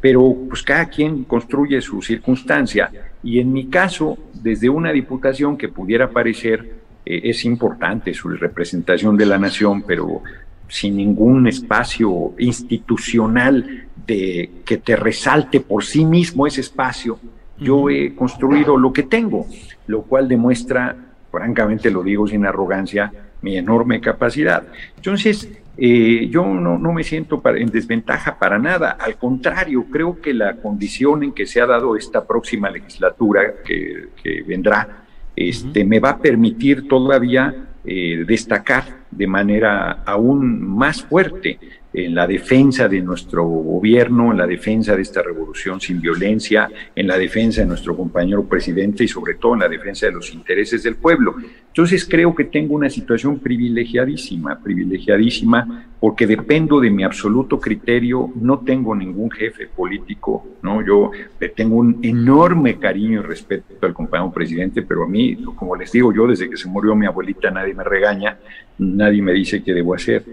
Pero 0.00 0.36
pues 0.48 0.62
cada 0.62 0.86
quien 0.86 1.24
construye 1.24 1.80
su 1.80 2.00
circunstancia 2.00 2.92
y 3.24 3.40
en 3.40 3.52
mi 3.52 3.66
caso, 3.66 4.16
desde 4.34 4.68
una 4.68 4.92
diputación 4.92 5.56
que 5.56 5.68
pudiera 5.68 6.10
parecer 6.10 6.76
eh, 7.04 7.22
es 7.24 7.44
importante 7.44 8.14
su 8.14 8.28
representación 8.28 9.16
de 9.16 9.26
la 9.26 9.36
nación, 9.36 9.82
pero 9.82 10.22
sin 10.68 10.96
ningún 10.96 11.46
espacio 11.46 12.32
institucional 12.38 13.86
de 14.06 14.50
que 14.64 14.78
te 14.78 14.96
resalte 14.96 15.60
por 15.60 15.84
sí 15.84 16.04
mismo 16.04 16.46
ese 16.46 16.60
espacio, 16.60 17.18
yo 17.58 17.88
he 17.90 18.14
construido 18.14 18.76
lo 18.76 18.92
que 18.92 19.04
tengo, 19.04 19.46
lo 19.86 20.02
cual 20.02 20.28
demuestra, 20.28 20.96
francamente 21.30 21.90
lo 21.90 22.02
digo 22.02 22.26
sin 22.26 22.44
arrogancia, 22.44 23.12
mi 23.42 23.56
enorme 23.56 24.00
capacidad. 24.00 24.64
Entonces, 24.96 25.48
eh, 25.78 26.28
yo 26.30 26.44
no, 26.46 26.92
me 26.92 27.04
siento 27.04 27.42
en 27.44 27.70
desventaja 27.70 28.38
para 28.38 28.58
nada, 28.58 28.96
al 28.98 29.16
contrario, 29.16 29.84
creo 29.90 30.20
que 30.20 30.32
la 30.32 30.56
condición 30.56 31.22
en 31.22 31.32
que 31.32 31.46
se 31.46 31.60
ha 31.60 31.66
dado 31.66 31.96
esta 31.96 32.26
próxima 32.26 32.70
legislatura 32.70 33.54
que, 33.64 34.08
vendrá, 34.46 35.04
este, 35.34 35.84
me 35.84 36.00
va 36.00 36.10
a 36.10 36.18
permitir 36.18 36.88
todavía 36.88 37.54
eh, 37.84 38.24
destacar 38.26 39.05
de 39.16 39.26
manera 39.26 40.02
aún 40.04 40.60
más 40.60 41.02
fuerte 41.02 41.58
en 41.96 42.14
la 42.14 42.26
defensa 42.26 42.88
de 42.88 43.00
nuestro 43.00 43.42
gobierno, 43.42 44.30
en 44.30 44.36
la 44.36 44.46
defensa 44.46 44.94
de 44.94 45.00
esta 45.00 45.22
revolución 45.22 45.80
sin 45.80 45.98
violencia, 45.98 46.68
en 46.94 47.06
la 47.06 47.16
defensa 47.16 47.62
de 47.62 47.66
nuestro 47.66 47.96
compañero 47.96 48.44
presidente 48.44 49.04
y 49.04 49.08
sobre 49.08 49.36
todo 49.36 49.54
en 49.54 49.60
la 49.60 49.68
defensa 49.68 50.04
de 50.04 50.12
los 50.12 50.30
intereses 50.34 50.82
del 50.82 50.96
pueblo. 50.96 51.36
Entonces 51.68 52.06
creo 52.06 52.34
que 52.34 52.44
tengo 52.44 52.74
una 52.74 52.90
situación 52.90 53.38
privilegiadísima, 53.38 54.60
privilegiadísima, 54.62 55.86
porque 55.98 56.26
dependo 56.26 56.80
de 56.80 56.90
mi 56.90 57.02
absoluto 57.02 57.58
criterio, 57.58 58.30
no 58.34 58.58
tengo 58.58 58.94
ningún 58.94 59.30
jefe 59.30 59.66
político, 59.66 60.46
¿no? 60.62 60.84
Yo 60.84 61.10
tengo 61.54 61.76
un 61.76 61.98
enorme 62.02 62.78
cariño 62.78 63.20
y 63.20 63.22
respeto 63.22 63.86
al 63.86 63.94
compañero 63.94 64.30
presidente, 64.32 64.82
pero 64.82 65.04
a 65.04 65.08
mí, 65.08 65.36
como 65.54 65.74
les 65.74 65.90
digo, 65.92 66.12
yo 66.12 66.26
desde 66.26 66.50
que 66.50 66.58
se 66.58 66.68
murió 66.68 66.94
mi 66.94 67.06
abuelita 67.06 67.50
nadie 67.50 67.72
me 67.72 67.84
regaña, 67.84 68.38
nadie 68.78 69.22
me 69.22 69.32
dice 69.32 69.62
qué 69.62 69.72
debo 69.72 69.94
hacer 69.94 70.24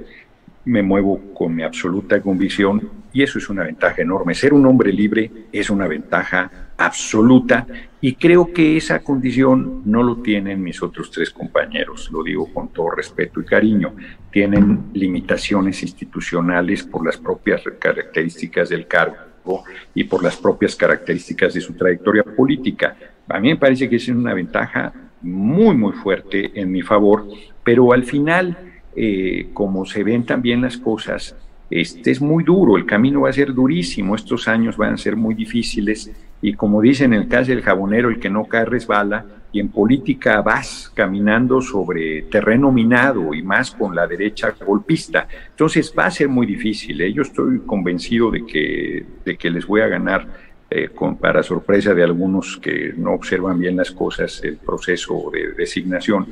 me 0.66 0.82
muevo 0.82 1.34
con 1.34 1.54
mi 1.56 1.64
absoluta 1.64 2.22
convicción 2.22 2.90
y 3.12 3.22
eso 3.22 3.38
es 3.38 3.50
una 3.50 3.64
ventaja 3.64 4.02
enorme. 4.02 4.34
Ser 4.34 4.54
un 4.54 4.66
hombre 4.66 4.92
libre 4.92 5.30
es 5.52 5.70
una 5.70 5.88
ventaja 5.88 6.50
absoluta 6.78 7.68
y 8.02 8.16
creo 8.16 8.52
que 8.52 8.76
esa 8.78 9.00
condición 9.00 9.84
no 9.86 10.02
lo 10.04 10.18
tienen 10.18 10.62
mis 10.62 10.82
otros 10.82 11.12
tres 11.12 11.30
compañeros, 11.30 12.10
lo 12.12 12.24
digo 12.24 12.52
con 12.54 12.70
todo 12.70 12.92
respeto 12.92 13.40
y 13.40 13.46
cariño. 13.46 13.94
Tienen 14.32 14.90
limitaciones 14.94 15.82
institucionales 15.84 16.84
por 16.84 17.06
las 17.06 17.18
propias 17.18 17.62
características 17.80 18.70
del 18.70 18.88
cargo 18.88 19.64
y 19.94 20.06
por 20.06 20.24
las 20.24 20.38
propias 20.38 20.76
características 20.76 21.54
de 21.54 21.62
su 21.62 21.74
trayectoria 21.74 22.24
política. 22.24 22.96
A 23.28 23.40
mí 23.40 23.50
me 23.50 23.58
parece 23.58 23.90
que 23.90 23.98
es 23.98 24.08
una 24.08 24.34
ventaja 24.34 24.92
muy, 25.22 25.76
muy 25.76 25.94
fuerte 25.94 26.52
en 26.60 26.72
mi 26.72 26.82
favor, 26.82 27.26
pero 27.64 27.94
al 27.94 28.04
final 28.04 28.73
eh, 28.96 29.50
como 29.54 29.86
se 29.86 30.04
ven 30.04 30.26
también 30.26 30.62
las 30.62 30.78
cosas, 30.78 31.36
este 31.70 32.12
es 32.12 32.22
muy 32.22 32.44
duro, 32.44 32.78
el 32.78 32.86
camino 32.86 33.22
va 33.22 33.30
a 33.30 33.34
ser 33.34 33.54
durísimo, 33.54 34.16
estos 34.16 34.48
años 34.48 34.78
van 34.78 34.94
a 34.94 34.98
ser 34.98 35.16
muy 35.16 35.34
difíciles 35.34 36.12
y 36.42 36.54
como 36.54 36.82
dicen 36.82 37.14
en 37.14 37.22
el 37.22 37.28
caso 37.28 37.52
del 37.52 37.62
jabonero, 37.62 38.10
el 38.10 38.20
que 38.20 38.30
no 38.30 38.46
cae 38.46 38.66
resbala 38.66 39.26
y 39.52 39.60
en 39.60 39.70
política 39.70 40.42
vas 40.42 40.92
caminando 40.94 41.62
sobre 41.62 42.24
terreno 42.24 42.72
minado 42.72 43.34
y 43.34 43.42
más 43.42 43.72
con 43.72 43.96
la 43.96 44.06
derecha 44.08 44.54
golpista. 44.66 45.28
Entonces 45.50 45.94
va 45.98 46.08
a 46.08 46.12
ser 46.12 46.28
muy 46.28 46.46
difícil, 46.46 47.02
¿eh? 47.02 47.14
yo 47.14 47.22
estoy 47.22 47.60
convencido 47.60 48.30
de 48.30 48.46
que, 48.46 49.06
de 49.24 49.38
que 49.38 49.50
les 49.50 49.66
voy 49.66 49.82
a 49.82 49.88
ganar 49.88 50.28
eh, 50.70 50.90
con, 50.90 51.18
para 51.18 51.44
sorpresa 51.44 51.94
de 51.94 52.04
algunos 52.04 52.58
que 52.58 52.94
no 52.98 53.14
observan 53.14 53.60
bien 53.60 53.78
las 53.78 53.92
cosas, 53.92 54.44
el 54.44 54.58
proceso 54.58 55.32
de 55.32 55.54
designación 55.54 56.28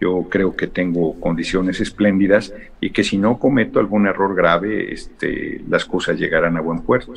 yo 0.00 0.26
creo 0.28 0.56
que 0.56 0.66
tengo 0.66 1.18
condiciones 1.20 1.80
espléndidas 1.80 2.52
y 2.80 2.90
que 2.90 3.04
si 3.04 3.18
no 3.18 3.38
cometo 3.38 3.78
algún 3.78 4.06
error 4.06 4.34
grave, 4.34 4.92
este, 4.92 5.62
las 5.68 5.84
cosas 5.84 6.18
llegarán 6.18 6.56
a 6.56 6.60
buen 6.60 6.80
puerto. 6.80 7.12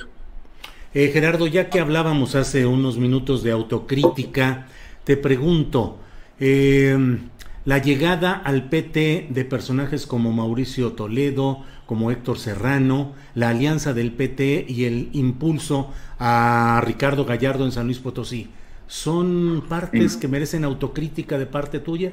Eh, 0.93 1.09
Gerardo, 1.11 1.47
ya 1.47 1.69
que 1.69 1.79
hablábamos 1.79 2.35
hace 2.35 2.65
unos 2.65 2.97
minutos 2.97 3.41
de 3.41 3.51
autocrítica, 3.51 4.67
te 5.03 5.17
pregunto, 5.17 5.97
eh, 6.39 7.17
la 7.65 7.77
llegada 7.77 8.33
al 8.33 8.69
PT 8.69 9.27
de 9.29 9.45
personajes 9.45 10.05
como 10.05 10.33
Mauricio 10.33 10.91
Toledo, 10.91 11.63
como 11.85 12.11
Héctor 12.11 12.37
Serrano, 12.37 13.13
la 13.35 13.49
alianza 13.49 13.93
del 13.93 14.11
PT 14.11 14.65
y 14.67 14.85
el 14.85 15.09
impulso 15.13 15.91
a 16.19 16.81
Ricardo 16.85 17.25
Gallardo 17.25 17.65
en 17.65 17.71
San 17.71 17.85
Luis 17.85 17.99
Potosí, 17.99 18.49
¿son 18.87 19.63
partes 19.67 20.17
que 20.17 20.27
merecen 20.27 20.65
autocrítica 20.65 21.37
de 21.37 21.45
parte 21.45 21.79
tuya? 21.79 22.11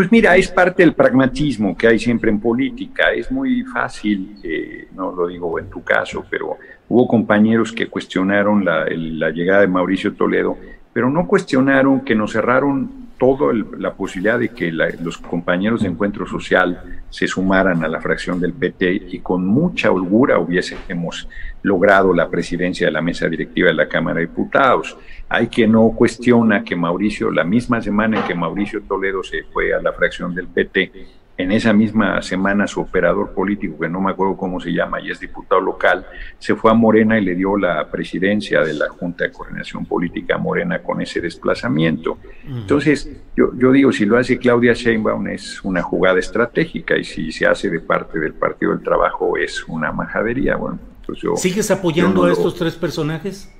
Pues 0.00 0.10
mira, 0.10 0.34
es 0.34 0.48
parte 0.48 0.82
del 0.82 0.94
pragmatismo 0.94 1.76
que 1.76 1.86
hay 1.86 1.98
siempre 1.98 2.30
en 2.30 2.40
política. 2.40 3.12
Es 3.12 3.30
muy 3.30 3.64
fácil, 3.64 4.34
eh, 4.42 4.88
no 4.94 5.12
lo 5.12 5.26
digo 5.26 5.58
en 5.58 5.68
tu 5.68 5.84
caso, 5.84 6.24
pero 6.30 6.56
hubo 6.88 7.06
compañeros 7.06 7.70
que 7.70 7.86
cuestionaron 7.86 8.64
la, 8.64 8.86
llegada 9.28 9.60
de 9.60 9.66
Mauricio 9.66 10.14
Toledo, 10.14 10.56
pero 10.94 11.10
no 11.10 11.26
cuestionaron 11.26 12.00
que 12.00 12.14
nos 12.14 12.32
cerraron 12.32 13.10
toda 13.18 13.52
la 13.78 13.92
posibilidad 13.92 14.38
de 14.38 14.48
que 14.48 14.72
los 14.72 15.18
compañeros 15.18 15.82
de 15.82 15.88
encuentro 15.88 16.26
social 16.26 17.02
se 17.10 17.26
sumaran 17.26 17.84
a 17.84 17.88
la 17.88 18.00
fracción 18.00 18.40
del 18.40 18.54
PT 18.54 19.02
y 19.10 19.18
con 19.18 19.44
mucha 19.46 19.90
holgura 19.90 20.38
hubiésemos 20.38 21.28
logrado 21.62 22.14
la 22.14 22.28
presidencia 22.28 22.86
de 22.86 22.92
la 22.92 23.02
mesa 23.02 23.28
directiva 23.28 23.68
de 23.68 23.74
la 23.74 23.88
Cámara 23.88 24.20
de 24.20 24.26
Diputados. 24.26 24.96
Hay 25.28 25.48
quien 25.48 25.72
no 25.72 25.90
cuestiona 25.90 26.64
que 26.64 26.76
Mauricio, 26.76 27.30
la 27.30 27.44
misma 27.44 27.80
semana 27.80 28.18
en 28.18 28.24
que 28.24 28.34
Mauricio 28.34 28.82
Toledo 28.82 29.22
se 29.22 29.44
fue 29.44 29.74
a 29.74 29.80
la 29.80 29.92
fracción 29.92 30.34
del 30.34 30.48
PT, 30.48 30.92
en 31.40 31.52
esa 31.52 31.72
misma 31.72 32.20
semana 32.20 32.66
su 32.66 32.80
operador 32.80 33.32
político, 33.32 33.78
que 33.78 33.88
no 33.88 34.00
me 34.00 34.10
acuerdo 34.10 34.36
cómo 34.36 34.60
se 34.60 34.72
llama 34.72 35.00
y 35.00 35.10
es 35.10 35.20
diputado 35.20 35.60
local, 35.60 36.06
se 36.38 36.54
fue 36.54 36.70
a 36.70 36.74
Morena 36.74 37.18
y 37.18 37.24
le 37.24 37.34
dio 37.34 37.56
la 37.56 37.90
presidencia 37.90 38.62
de 38.62 38.74
la 38.74 38.88
Junta 38.88 39.24
de 39.24 39.32
Coordinación 39.32 39.86
Política 39.86 40.34
a 40.34 40.38
Morena 40.38 40.80
con 40.80 41.00
ese 41.00 41.20
desplazamiento. 41.20 42.18
Entonces, 42.46 43.10
yo, 43.36 43.52
yo 43.56 43.72
digo, 43.72 43.90
si 43.90 44.04
lo 44.04 44.18
hace 44.18 44.38
Claudia 44.38 44.74
Sheinbaum 44.74 45.28
es 45.28 45.64
una 45.64 45.82
jugada 45.82 46.18
estratégica 46.18 46.96
y 46.96 47.04
si 47.04 47.32
se 47.32 47.46
hace 47.46 47.70
de 47.70 47.80
parte 47.80 48.18
del 48.18 48.34
Partido 48.34 48.72
del 48.72 48.82
Trabajo 48.82 49.36
es 49.38 49.64
una 49.66 49.92
majadería. 49.92 50.56
Bueno, 50.56 50.78
pues 51.10 51.22
yo, 51.22 51.34
¿Sigues 51.36 51.68
apoyando 51.72 52.24
a 52.24 52.32
estos 52.32 52.54
tres 52.54 52.76
personajes? 52.76 53.52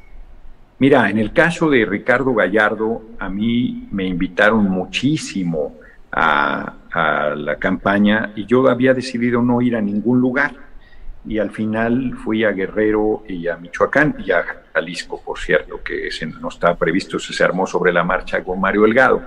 Mira, 0.78 1.10
en 1.10 1.18
el 1.18 1.32
caso 1.32 1.68
de 1.68 1.84
Ricardo 1.84 2.32
Gallardo, 2.32 3.02
a 3.18 3.28
mí 3.28 3.88
me 3.90 4.06
invitaron 4.06 4.70
muchísimo 4.70 5.74
a, 6.12 6.76
la 7.36 7.56
campaña 7.56 8.32
y 8.34 8.46
yo 8.46 8.68
había 8.68 8.94
decidido 8.94 9.42
no 9.42 9.60
ir 9.62 9.76
a 9.76 9.80
ningún 9.80 10.20
lugar. 10.20 10.54
Y 11.26 11.38
al 11.38 11.50
final 11.50 12.14
fui 12.16 12.44
a 12.44 12.50
Guerrero 12.50 13.24
y 13.28 13.46
a 13.46 13.56
Michoacán 13.56 14.16
y 14.24 14.30
a 14.30 14.44
Jalisco, 14.72 15.20
por 15.20 15.38
cierto, 15.38 15.82
que 15.82 16.08
no 16.40 16.48
estaba 16.48 16.76
previsto, 16.76 17.18
se 17.18 17.44
armó 17.44 17.66
sobre 17.66 17.92
la 17.92 18.04
marcha 18.04 18.42
con 18.44 18.60
Mario 18.60 18.82
Delgado. 18.82 19.22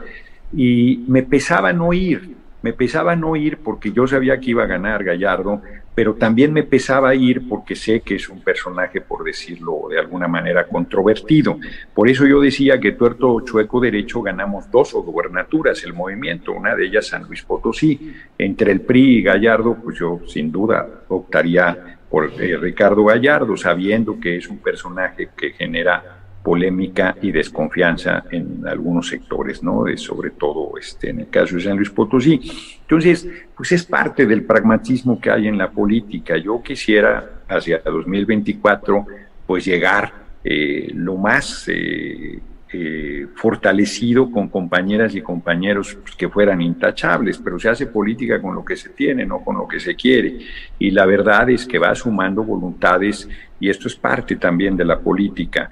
Y 0.53 1.03
me 1.07 1.23
pesaba 1.23 1.71
no 1.73 1.91
ir, 1.93 2.35
me 2.61 2.73
pesaba 2.73 3.15
no 3.15 3.35
ir 3.35 3.57
porque 3.57 3.91
yo 3.91 4.07
sabía 4.07 4.39
que 4.39 4.51
iba 4.51 4.63
a 4.63 4.67
ganar 4.67 5.03
Gallardo, 5.03 5.61
pero 5.95 6.15
también 6.15 6.51
me 6.51 6.63
pesaba 6.63 7.13
ir 7.13 7.47
porque 7.47 7.75
sé 7.75 8.01
que 8.01 8.15
es 8.15 8.29
un 8.29 8.41
personaje, 8.41 9.01
por 9.01 9.23
decirlo 9.23 9.87
de 9.89 9.99
alguna 9.99 10.27
manera, 10.27 10.67
controvertido. 10.67 11.57
Por 11.93 12.09
eso 12.09 12.25
yo 12.25 12.41
decía 12.41 12.79
que 12.79 12.93
tuerto 12.93 13.41
chueco 13.41 13.79
derecho 13.79 14.21
ganamos 14.21 14.69
dos 14.71 14.93
gobernaturas, 14.93 15.83
el 15.83 15.93
movimiento, 15.93 16.53
una 16.53 16.75
de 16.75 16.85
ellas 16.85 17.07
San 17.07 17.23
Luis 17.23 17.43
Potosí. 17.43 18.13
Entre 18.37 18.71
el 18.71 18.81
PRI 18.81 19.17
y 19.17 19.23
Gallardo, 19.23 19.77
pues 19.83 19.99
yo 19.99 20.21
sin 20.27 20.51
duda 20.51 20.87
optaría 21.09 21.97
por 22.09 22.31
eh, 22.39 22.57
Ricardo 22.57 23.05
Gallardo, 23.05 23.57
sabiendo 23.57 24.19
que 24.19 24.37
es 24.37 24.47
un 24.47 24.59
personaje 24.59 25.29
que 25.35 25.51
genera 25.51 26.22
polémica 26.43 27.15
y 27.21 27.31
desconfianza 27.31 28.25
en 28.29 28.67
algunos 28.67 29.07
sectores, 29.07 29.63
¿no? 29.63 29.85
Sobre 29.95 30.31
todo 30.31 30.73
este, 30.77 31.09
en 31.09 31.21
el 31.21 31.29
caso 31.29 31.55
de 31.55 31.61
San 31.61 31.77
Luis 31.77 31.89
Potosí. 31.89 32.39
Entonces, 32.81 33.27
pues 33.55 33.71
es 33.71 33.85
parte 33.85 34.25
del 34.25 34.43
pragmatismo 34.43 35.19
que 35.19 35.31
hay 35.31 35.47
en 35.47 35.57
la 35.57 35.71
política. 35.71 36.37
Yo 36.37 36.61
quisiera 36.61 37.43
hacia 37.47 37.79
2024, 37.79 39.05
pues 39.47 39.65
llegar 39.65 40.13
eh, 40.43 40.91
lo 40.93 41.15
más 41.15 41.65
eh, 41.69 42.39
eh, 42.75 43.27
fortalecido 43.35 44.31
con 44.31 44.49
compañeras 44.49 45.13
y 45.13 45.21
compañeros 45.21 45.95
pues, 46.01 46.15
que 46.15 46.27
fueran 46.27 46.59
intachables, 46.59 47.37
pero 47.37 47.59
se 47.59 47.69
hace 47.69 47.85
política 47.85 48.41
con 48.41 48.55
lo 48.55 48.65
que 48.65 48.75
se 48.75 48.89
tiene, 48.89 49.27
no 49.27 49.43
con 49.43 49.57
lo 49.57 49.67
que 49.67 49.79
se 49.79 49.95
quiere. 49.95 50.39
Y 50.79 50.89
la 50.89 51.05
verdad 51.05 51.51
es 51.51 51.67
que 51.67 51.77
va 51.77 51.93
sumando 51.93 52.43
voluntades 52.43 53.29
y 53.59 53.69
esto 53.69 53.87
es 53.87 53.95
parte 53.95 54.37
también 54.37 54.75
de 54.75 54.85
la 54.85 54.99
política. 54.99 55.69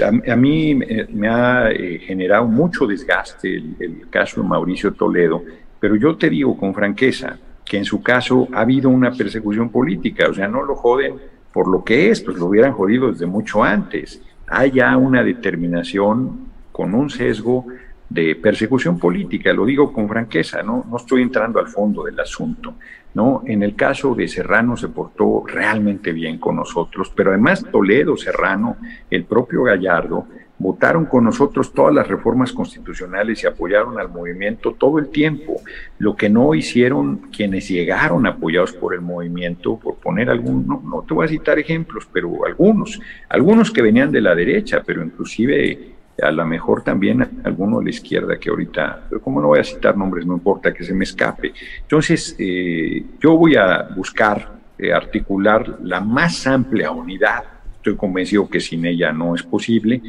A, 0.00 0.36
mí 0.36 0.74
me, 0.74 1.28
ha 1.28 1.70
eh, 1.70 1.98
generado 1.98 2.46
mucho 2.46 2.86
desgaste 2.86 3.56
el, 3.56 4.08
caso 4.08 4.40
de 4.40 4.48
Mauricio 4.48 4.92
Toledo, 4.92 5.42
pero 5.78 5.96
yo 5.96 6.16
te 6.16 6.30
digo 6.30 6.56
con 6.56 6.72
franqueza 6.72 7.38
que 7.64 7.76
en 7.76 7.84
su 7.84 8.02
caso 8.02 8.48
ha 8.52 8.60
habido 8.60 8.88
una 8.88 9.12
persecución 9.12 9.68
política, 9.68 10.28
o 10.28 10.34
sea, 10.34 10.48
no 10.48 10.62
lo 10.62 10.76
joden 10.76 11.14
por 11.52 11.68
lo 11.68 11.84
que 11.84 12.10
es, 12.10 12.22
pues 12.22 12.38
lo 12.38 12.46
hubieran 12.46 12.72
jodido 12.72 13.12
desde 13.12 13.26
mucho 13.26 13.62
antes. 13.62 14.22
Hay 14.46 14.70
ya 14.70 14.96
una 14.96 15.22
determinación 15.22 16.48
con 16.72 16.94
un 16.94 17.10
sesgo 17.10 17.66
de 18.08 18.34
persecución 18.36 18.98
política, 18.98 19.52
lo 19.52 19.66
digo 19.66 19.92
con 19.92 20.08
franqueza, 20.08 20.62
no, 20.62 20.84
no 20.88 20.96
estoy 20.96 21.22
entrando 21.22 21.58
al 21.58 21.68
fondo 21.68 22.04
del 22.04 22.18
asunto. 22.18 22.74
¿No? 23.14 23.42
En 23.46 23.62
el 23.62 23.74
caso 23.74 24.14
de 24.14 24.28
Serrano 24.28 24.76
se 24.76 24.88
portó 24.88 25.44
realmente 25.46 26.12
bien 26.12 26.38
con 26.38 26.56
nosotros, 26.56 27.12
pero 27.14 27.30
además 27.30 27.64
Toledo, 27.70 28.16
Serrano, 28.16 28.76
el 29.10 29.24
propio 29.24 29.64
Gallardo, 29.64 30.26
votaron 30.62 31.06
con 31.06 31.24
nosotros 31.24 31.72
todas 31.72 31.92
las 31.92 32.06
reformas 32.06 32.52
constitucionales 32.52 33.42
y 33.42 33.48
apoyaron 33.48 33.98
al 33.98 34.08
movimiento 34.08 34.72
todo 34.78 35.00
el 35.00 35.08
tiempo. 35.08 35.60
Lo 35.98 36.14
que 36.14 36.28
no 36.28 36.54
hicieron 36.54 37.16
quienes 37.36 37.68
llegaron 37.68 38.26
apoyados 38.26 38.72
por 38.72 38.94
el 38.94 39.00
movimiento, 39.00 39.76
por 39.76 39.96
poner 39.96 40.30
algunos, 40.30 40.64
no, 40.64 40.80
no 40.84 41.02
te 41.02 41.14
voy 41.14 41.24
a 41.24 41.28
citar 41.28 41.58
ejemplos, 41.58 42.08
pero 42.12 42.46
algunos, 42.46 43.00
algunos 43.28 43.72
que 43.72 43.82
venían 43.82 44.12
de 44.12 44.20
la 44.20 44.36
derecha, 44.36 44.82
pero 44.86 45.02
inclusive 45.02 45.94
a 46.20 46.30
lo 46.30 46.44
mejor 46.44 46.82
también 46.82 47.40
alguno 47.44 47.78
de 47.78 47.84
la 47.84 47.90
izquierda 47.90 48.38
que 48.38 48.50
ahorita, 48.50 49.04
pero 49.08 49.20
como 49.20 49.40
no 49.40 49.48
voy 49.48 49.60
a 49.60 49.64
citar 49.64 49.96
nombres, 49.96 50.26
no 50.26 50.34
importa 50.34 50.72
que 50.72 50.84
se 50.84 50.94
me 50.94 51.04
escape. 51.04 51.52
Entonces, 51.82 52.36
eh, 52.38 53.04
yo 53.20 53.36
voy 53.36 53.56
a 53.56 53.88
buscar 53.96 54.52
eh, 54.78 54.92
articular 54.92 55.78
la 55.82 56.00
más 56.00 56.46
amplia 56.46 56.90
unidad, 56.90 57.44
estoy 57.76 57.96
convencido 57.96 58.48
que 58.48 58.60
sin 58.60 58.84
ella 58.84 59.12
no 59.12 59.34
es 59.34 59.42
posible, 59.42 60.00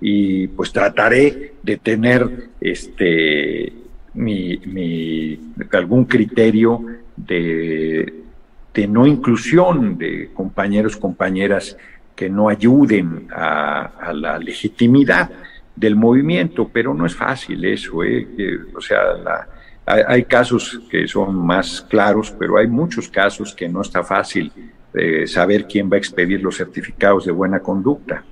y 0.00 0.46
pues 0.48 0.72
trataré 0.72 1.54
de 1.62 1.76
tener 1.76 2.50
este, 2.60 3.72
mi, 4.14 5.38
algún 5.72 6.04
criterio 6.04 6.84
de, 7.16 8.14
de 8.72 8.86
no 8.86 9.06
inclusión 9.06 9.98
de 9.98 10.30
compañeros, 10.32 10.96
compañeras 10.96 11.76
que 12.18 12.28
no 12.28 12.48
ayuden 12.48 13.28
a, 13.30 14.12
la 14.12 14.40
legitimidad 14.40 15.30
del 15.76 15.94
movimiento, 15.94 16.68
pero 16.68 16.92
no 16.92 17.06
es 17.06 17.14
fácil 17.14 17.64
eso, 17.64 18.02
¿eh? 18.02 18.26
o 18.74 18.80
sea, 18.80 19.46
hay, 19.86 20.24
casos 20.24 20.80
que 20.90 21.06
son 21.06 21.36
más 21.36 21.80
claros, 21.88 22.34
pero 22.36 22.58
hay 22.58 22.66
muchos 22.66 23.08
casos 23.08 23.54
que 23.54 23.68
no 23.68 23.82
está 23.82 24.02
fácil 24.02 24.50
eh, 24.94 25.28
saber 25.28 25.68
quién 25.68 25.88
va 25.88 25.94
a 25.94 25.98
expedir 25.98 26.42
los 26.42 26.56
certificados 26.56 27.24
de 27.24 27.30
buena 27.30 27.60
conducta. 27.60 28.24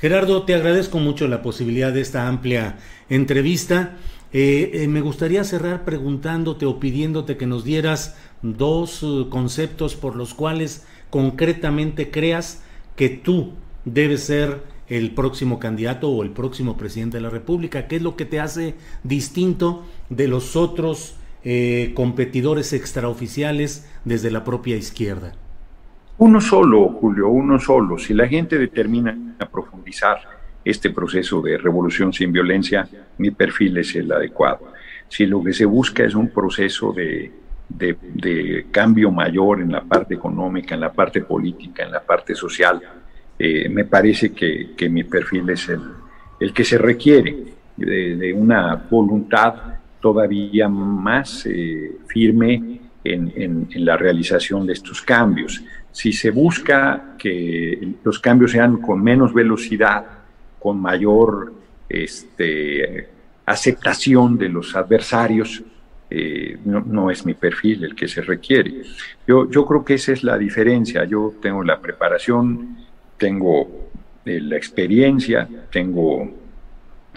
Gerardo, 0.00 0.44
te 0.44 0.54
agradezco 0.54 1.00
mucho 1.00 1.26
la 1.26 1.42
posibilidad 1.42 1.92
de 1.92 2.02
esta 2.02 2.28
amplia 2.28 2.76
entrevista. 3.08 3.96
Eh, 4.32 4.86
me 4.88 5.00
gustaría 5.00 5.42
cerrar 5.42 5.84
preguntándote 5.84 6.66
o 6.66 6.78
pidiéndote 6.78 7.36
que 7.36 7.46
nos 7.46 7.64
dieras 7.64 8.16
dos 8.42 9.04
conceptos 9.28 9.96
por 9.96 10.14
los 10.14 10.34
cuales 10.34 10.86
concretamente 11.10 12.10
creas 12.10 12.64
que 12.96 13.08
tú 13.08 13.52
debes 13.84 14.24
ser 14.24 14.62
el 14.88 15.12
próximo 15.12 15.58
candidato 15.58 16.10
o 16.10 16.22
el 16.22 16.30
próximo 16.30 16.76
presidente 16.76 17.18
de 17.18 17.22
la 17.22 17.30
República? 17.30 17.86
¿Qué 17.86 17.96
es 17.96 18.02
lo 18.02 18.16
que 18.16 18.24
te 18.24 18.40
hace 18.40 18.74
distinto 19.04 19.84
de 20.08 20.28
los 20.28 20.56
otros 20.56 21.16
eh, 21.44 21.92
competidores 21.94 22.72
extraoficiales 22.72 23.88
desde 24.04 24.30
la 24.30 24.44
propia 24.44 24.76
izquierda? 24.76 25.32
Uno 26.18 26.40
solo, 26.40 26.88
Julio, 27.00 27.28
uno 27.28 27.58
solo. 27.58 27.96
Si 27.98 28.12
la 28.12 28.28
gente 28.28 28.58
determina 28.58 29.36
a 29.38 29.46
profundizar 29.46 30.18
este 30.62 30.90
proceso 30.90 31.40
de 31.40 31.56
revolución 31.56 32.12
sin 32.12 32.32
violencia, 32.32 32.86
mi 33.16 33.30
perfil 33.30 33.78
es 33.78 33.94
el 33.94 34.12
adecuado. 34.12 34.72
Si 35.08 35.24
lo 35.24 35.42
que 35.42 35.52
se 35.54 35.64
busca 35.64 36.04
es 36.04 36.14
un 36.14 36.28
proceso 36.28 36.92
de 36.92 37.32
de, 37.76 38.66
cambio 38.70 39.10
mayor 39.10 39.60
en 39.60 39.72
la 39.72 39.82
parte 39.82 40.14
económica, 40.14 40.74
en 40.74 40.80
la 40.80 40.92
parte 40.92 41.22
política, 41.22 41.84
en 41.84 41.92
la 41.92 42.00
parte 42.00 42.34
social, 42.34 42.80
eh, 43.38 43.68
me 43.68 43.84
parece 43.84 44.32
que, 44.32 44.88
mi 44.90 45.04
perfil 45.04 45.48
es 45.50 45.68
el, 45.68 45.80
el 46.38 46.52
que 46.52 46.64
se 46.64 46.78
requiere 46.78 47.36
de, 47.76 48.32
una 48.32 48.74
voluntad 48.90 49.54
todavía 50.00 50.68
más 50.68 51.46
eh, 51.46 51.98
firme 52.06 52.80
en, 53.02 53.32
en, 53.36 53.84
la 53.84 53.96
realización 53.96 54.66
de 54.66 54.74
estos 54.74 55.02
cambios. 55.02 55.62
Si 55.92 56.12
se 56.12 56.30
busca 56.30 57.14
que 57.18 57.94
los 58.04 58.18
cambios 58.18 58.52
sean 58.52 58.78
con 58.78 59.02
menos 59.02 59.32
velocidad, 59.32 60.04
con 60.58 60.80
mayor 60.80 61.52
este, 61.88 63.08
aceptación 63.46 64.38
de 64.38 64.48
los 64.48 64.76
adversarios, 64.76 65.62
eh, 66.10 66.58
no, 66.64 67.10
es 67.10 67.24
mi 67.24 67.34
perfil 67.34 67.84
el 67.84 67.94
que 67.94 68.08
se 68.08 68.22
requiere. 68.22 68.82
Yo, 69.26 69.48
yo 69.48 69.64
creo 69.64 69.84
que 69.84 69.94
esa 69.94 70.12
es 70.12 70.24
la 70.24 70.36
diferencia. 70.36 71.04
Yo 71.04 71.34
tengo 71.40 71.62
la 71.62 71.80
preparación, 71.80 72.76
tengo 73.16 73.90
eh, 74.24 74.40
la 74.40 74.56
experiencia, 74.56 75.48
tengo 75.70 76.28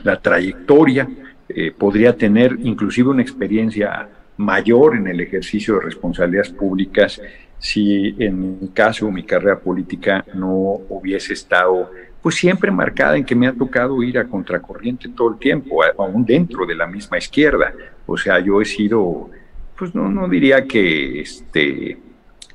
la 0.03 0.21
trayectoria, 0.21 1.10
eh, 1.49 1.71
podría 1.71 2.15
tener 2.15 2.58
inclusive 2.62 3.10
una 3.10 3.21
experiencia 3.21 4.08
mayor 4.38 4.95
en 4.95 5.08
el 5.08 5.21
ejercicio 5.21 5.75
de 5.75 5.82
responsabilidades 5.82 6.49
públicas 6.49 7.21
si 7.60 8.15
en 8.19 8.60
mi 8.60 8.67
caso 8.69 9.10
mi 9.10 9.23
carrera 9.23 9.60
política 9.60 10.25
no 10.34 10.82
hubiese 10.89 11.34
estado 11.34 11.89
pues 12.21 12.36
siempre 12.36 12.71
marcada 12.71 13.17
en 13.17 13.25
que 13.25 13.36
me 13.36 13.47
ha 13.47 13.53
tocado 13.53 14.01
ir 14.01 14.17
a 14.17 14.25
contracorriente 14.25 15.10
todo 15.10 15.32
el 15.34 15.38
tiempo, 15.38 15.84
aún 15.97 16.25
dentro 16.25 16.65
de 16.65 16.73
la 16.73 16.88
misma 16.88 17.17
izquierda. 17.17 17.73
O 18.05 18.17
sea, 18.17 18.39
yo 18.39 18.61
he 18.61 18.65
sido, 18.65 19.29
pues 19.77 19.93
no, 19.95 20.09
no 20.09 20.27
diría 20.27 20.65
que 20.65 21.21
este, 21.21 21.97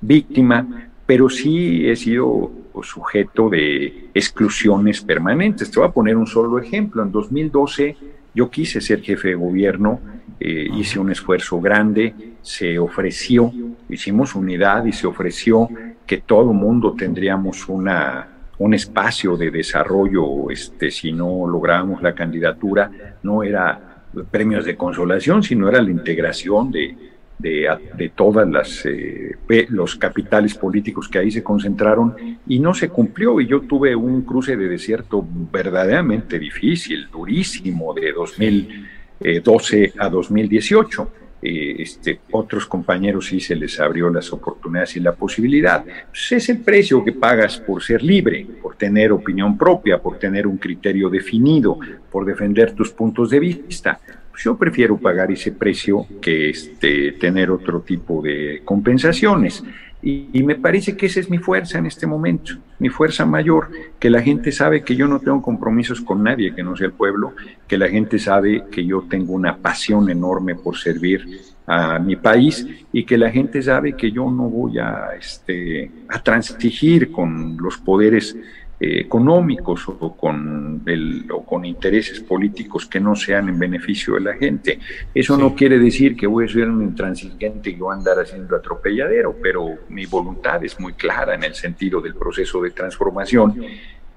víctima, 0.00 0.88
pero 1.06 1.28
sí 1.28 1.88
he 1.88 1.96
sido 1.96 2.50
sujeto 2.82 3.48
de 3.48 4.10
exclusiones 4.14 5.00
permanentes. 5.00 5.70
Te 5.70 5.80
voy 5.80 5.88
a 5.88 5.92
poner 5.92 6.16
un 6.16 6.26
solo 6.26 6.58
ejemplo. 6.58 7.02
En 7.02 7.10
2012 7.10 7.96
yo 8.34 8.50
quise 8.50 8.80
ser 8.80 9.02
jefe 9.02 9.28
de 9.28 9.34
gobierno 9.34 10.00
eh, 10.40 10.68
hice 10.72 11.00
un 11.00 11.10
esfuerzo 11.10 11.60
grande, 11.60 12.14
se 12.42 12.78
ofreció, 12.78 13.52
hicimos 13.88 14.36
unidad 14.36 14.84
y 14.84 14.92
se 14.92 15.08
ofreció 15.08 15.68
que 16.06 16.18
todo 16.18 16.52
mundo 16.52 16.94
tendríamos 16.96 17.68
una, 17.68 18.28
un 18.58 18.72
espacio 18.72 19.36
de 19.36 19.50
desarrollo, 19.50 20.48
este, 20.50 20.92
si 20.92 21.12
no 21.12 21.44
lográbamos 21.48 22.02
la 22.02 22.14
candidatura, 22.14 23.18
no 23.24 23.42
era 23.42 23.87
premios 24.30 24.64
de 24.64 24.76
consolación, 24.76 25.42
sino 25.42 25.68
era 25.68 25.82
la 25.82 25.90
integración 25.90 26.70
de, 26.70 26.96
de, 27.38 28.12
todas 28.14 28.48
las 28.48 28.84
eh, 28.84 29.36
los 29.68 29.96
capitales 29.96 30.54
políticos 30.54 31.08
que 31.08 31.18
ahí 31.18 31.30
se 31.30 31.42
concentraron 31.42 32.14
y 32.46 32.58
no 32.58 32.74
se 32.74 32.88
cumplió 32.88 33.40
y 33.40 33.46
yo 33.46 33.60
tuve 33.60 33.94
un 33.94 34.22
cruce 34.22 34.56
de 34.56 34.68
desierto 34.68 35.24
verdaderamente 35.52 36.38
difícil, 36.38 37.08
durísimo 37.10 37.94
de 37.94 38.12
2012 38.12 39.92
a 39.98 40.08
2018. 40.08 41.10
Eh, 41.40 41.76
este, 41.78 42.20
otros 42.32 42.66
compañeros 42.66 43.26
sí 43.26 43.38
se 43.38 43.54
les 43.54 43.78
abrió 43.78 44.10
las 44.10 44.32
oportunidades 44.32 44.96
y 44.96 45.00
la 45.00 45.12
posibilidad. 45.12 45.84
Pues 45.84 46.32
es 46.32 46.48
el 46.48 46.58
precio 46.58 47.04
que 47.04 47.12
pagas 47.12 47.58
por 47.58 47.82
ser 47.82 48.02
libre, 48.02 48.46
por 48.60 48.76
tener 48.76 49.12
opinión 49.12 49.56
propia, 49.56 49.98
por 49.98 50.18
tener 50.18 50.46
un 50.46 50.56
criterio 50.58 51.08
definido, 51.08 51.78
por 52.10 52.24
defender 52.24 52.72
tus 52.72 52.90
puntos 52.90 53.30
de 53.30 53.40
vista. 53.40 54.00
Pues 54.30 54.44
yo 54.44 54.56
prefiero 54.56 54.96
pagar 54.96 55.30
ese 55.30 55.52
precio 55.52 56.06
que 56.20 56.50
este, 56.50 57.12
tener 57.12 57.50
otro 57.50 57.80
tipo 57.80 58.20
de 58.22 58.62
compensaciones. 58.64 59.62
Y, 60.00 60.42
me 60.44 60.54
parece 60.54 60.96
que 60.96 61.06
esa 61.06 61.18
es 61.18 61.28
mi 61.28 61.38
fuerza 61.38 61.78
en 61.78 61.86
este 61.86 62.06
momento, 62.06 62.54
mi 62.78 62.88
fuerza 62.88 63.26
mayor, 63.26 63.68
que 63.98 64.08
la 64.08 64.22
gente 64.22 64.52
sabe 64.52 64.82
que 64.82 64.94
yo 64.94 65.08
no 65.08 65.18
tengo 65.18 65.42
compromisos 65.42 66.00
con 66.00 66.22
nadie 66.22 66.54
que 66.54 66.62
no 66.62 66.76
sea 66.76 66.86
el 66.86 66.92
pueblo, 66.92 67.34
que 67.66 67.76
la 67.76 67.88
gente 67.88 68.18
sabe 68.18 68.64
que 68.70 68.86
yo 68.86 69.02
tengo 69.10 69.32
una 69.32 69.56
pasión 69.56 70.08
enorme 70.08 70.54
por 70.54 70.76
servir 70.76 71.26
a 71.66 71.98
mi 71.98 72.16
país 72.16 72.66
y 72.92 73.04
que 73.04 73.18
la 73.18 73.30
gente 73.30 73.60
sabe 73.60 73.94
que 73.94 74.10
yo 74.12 74.30
no 74.30 74.48
voy 74.48 74.78
a, 74.78 75.10
este, 75.18 75.90
a 76.08 76.22
transigir 76.22 77.10
con 77.10 77.56
los 77.58 77.76
poderes 77.78 78.36
eh, 78.80 79.00
económicos 79.00 79.88
o 79.88 80.16
con, 80.16 80.82
el, 80.86 81.26
o 81.32 81.44
con 81.44 81.64
intereses 81.64 82.20
políticos 82.20 82.86
que 82.86 83.00
no 83.00 83.16
sean 83.16 83.48
en 83.48 83.58
beneficio 83.58 84.14
de 84.14 84.20
la 84.20 84.34
gente. 84.34 84.78
Eso 85.12 85.36
no 85.36 85.54
quiere 85.54 85.78
decir 85.78 86.16
que 86.16 86.26
voy 86.26 86.44
a 86.44 86.48
ser 86.48 86.68
un 86.68 86.82
intransigente 86.82 87.70
y 87.70 87.76
voy 87.76 87.92
a 87.92 87.98
andar 87.98 88.18
haciendo 88.18 88.54
atropelladero, 88.54 89.36
pero 89.42 89.78
mi 89.88 90.06
voluntad 90.06 90.64
es 90.64 90.78
muy 90.78 90.92
clara 90.92 91.34
en 91.34 91.44
el 91.44 91.54
sentido 91.54 92.00
del 92.00 92.14
proceso 92.14 92.62
de 92.62 92.70
transformación 92.70 93.60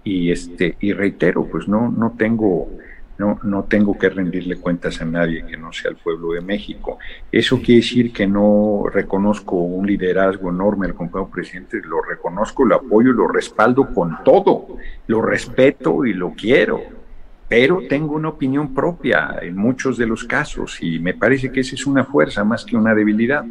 y, 0.03 0.31
este, 0.31 0.75
y 0.79 0.93
reitero, 0.93 1.45
pues 1.45 1.67
no, 1.67 1.89
no 1.89 2.15
tengo 2.17 2.69
no, 3.17 3.39
no 3.43 3.63
tengo 3.63 3.97
que 3.97 4.09
rendirle 4.09 4.57
cuentas 4.57 5.01
a 5.01 5.05
nadie 5.05 5.45
que 5.45 5.57
no 5.57 5.71
sea 5.71 5.91
el 5.91 5.97
pueblo 5.97 6.33
de 6.33 6.41
México. 6.41 6.97
Eso 7.31 7.57
quiere 7.57 7.81
decir 7.81 8.11
que 8.11 8.27
no 8.27 8.85
reconozco 8.91 9.55
un 9.57 9.85
liderazgo 9.85 10.49
enorme 10.49 10.87
al 10.87 10.95
compañero 10.95 11.31
presidente, 11.31 11.81
lo 11.83 12.01
reconozco, 12.01 12.65
lo 12.65 12.75
apoyo, 12.75 13.11
lo 13.11 13.27
respaldo 13.27 13.93
con 13.93 14.23
todo, 14.23 14.77
lo 15.07 15.21
respeto 15.21 16.05
y 16.05 16.13
lo 16.13 16.31
quiero, 16.31 16.81
pero 17.47 17.81
tengo 17.89 18.15
una 18.15 18.29
opinión 18.29 18.73
propia 18.73 19.37
en 19.41 19.57
muchos 19.57 19.97
de 19.97 20.07
los 20.07 20.23
casos 20.23 20.81
y 20.81 20.99
me 20.99 21.13
parece 21.13 21.51
que 21.51 21.59
esa 21.59 21.75
es 21.75 21.85
una 21.85 22.05
fuerza 22.05 22.43
más 22.43 22.63
que 22.63 22.77
una 22.77 22.95
debilidad. 22.95 23.43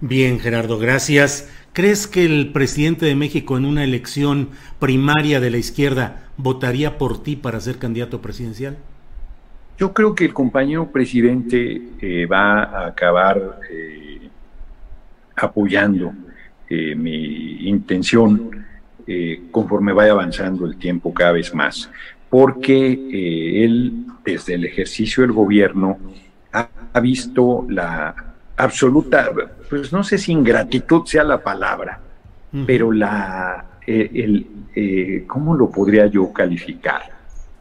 Bien, 0.00 0.40
Gerardo, 0.40 0.78
gracias. 0.78 1.48
¿Crees 1.72 2.06
que 2.06 2.24
el 2.24 2.52
presidente 2.52 3.06
de 3.06 3.14
México 3.14 3.56
en 3.56 3.64
una 3.64 3.84
elección 3.84 4.50
primaria 4.78 5.40
de 5.40 5.50
la 5.50 5.58
izquierda 5.58 6.24
votaría 6.36 6.98
por 6.98 7.22
ti 7.22 7.36
para 7.36 7.60
ser 7.60 7.78
candidato 7.78 8.20
presidencial? 8.20 8.76
Yo 9.78 9.92
creo 9.92 10.14
que 10.14 10.24
el 10.24 10.32
compañero 10.32 10.90
presidente 10.90 11.82
eh, 12.00 12.26
va 12.26 12.62
a 12.62 12.86
acabar 12.86 13.60
eh, 13.70 14.28
apoyando 15.36 16.14
eh, 16.68 16.94
mi 16.94 17.68
intención 17.68 18.64
conforme 19.52 19.92
vaya 19.92 20.10
avanzando 20.10 20.66
el 20.66 20.78
tiempo 20.78 21.14
cada 21.14 21.30
vez 21.30 21.54
más, 21.54 21.88
porque 22.28 22.92
él 23.64 24.04
desde 24.24 24.54
el 24.54 24.64
ejercicio 24.64 25.22
del 25.22 25.30
gobierno 25.30 25.96
ha, 26.52 26.68
ha 26.92 26.98
visto 26.98 27.64
la 27.68 28.25
absoluta, 28.56 29.30
pues 29.68 29.92
no 29.92 30.02
sé 30.02 30.18
si 30.18 30.32
ingratitud 30.32 31.04
sea 31.04 31.24
la 31.24 31.42
palabra, 31.42 32.00
pero 32.66 32.90
la, 32.90 33.78
eh, 33.86 34.10
el, 34.14 34.46
eh, 34.74 35.24
¿cómo 35.26 35.54
lo 35.54 35.70
podría 35.70 36.06
yo 36.06 36.32
calificar? 36.32 37.02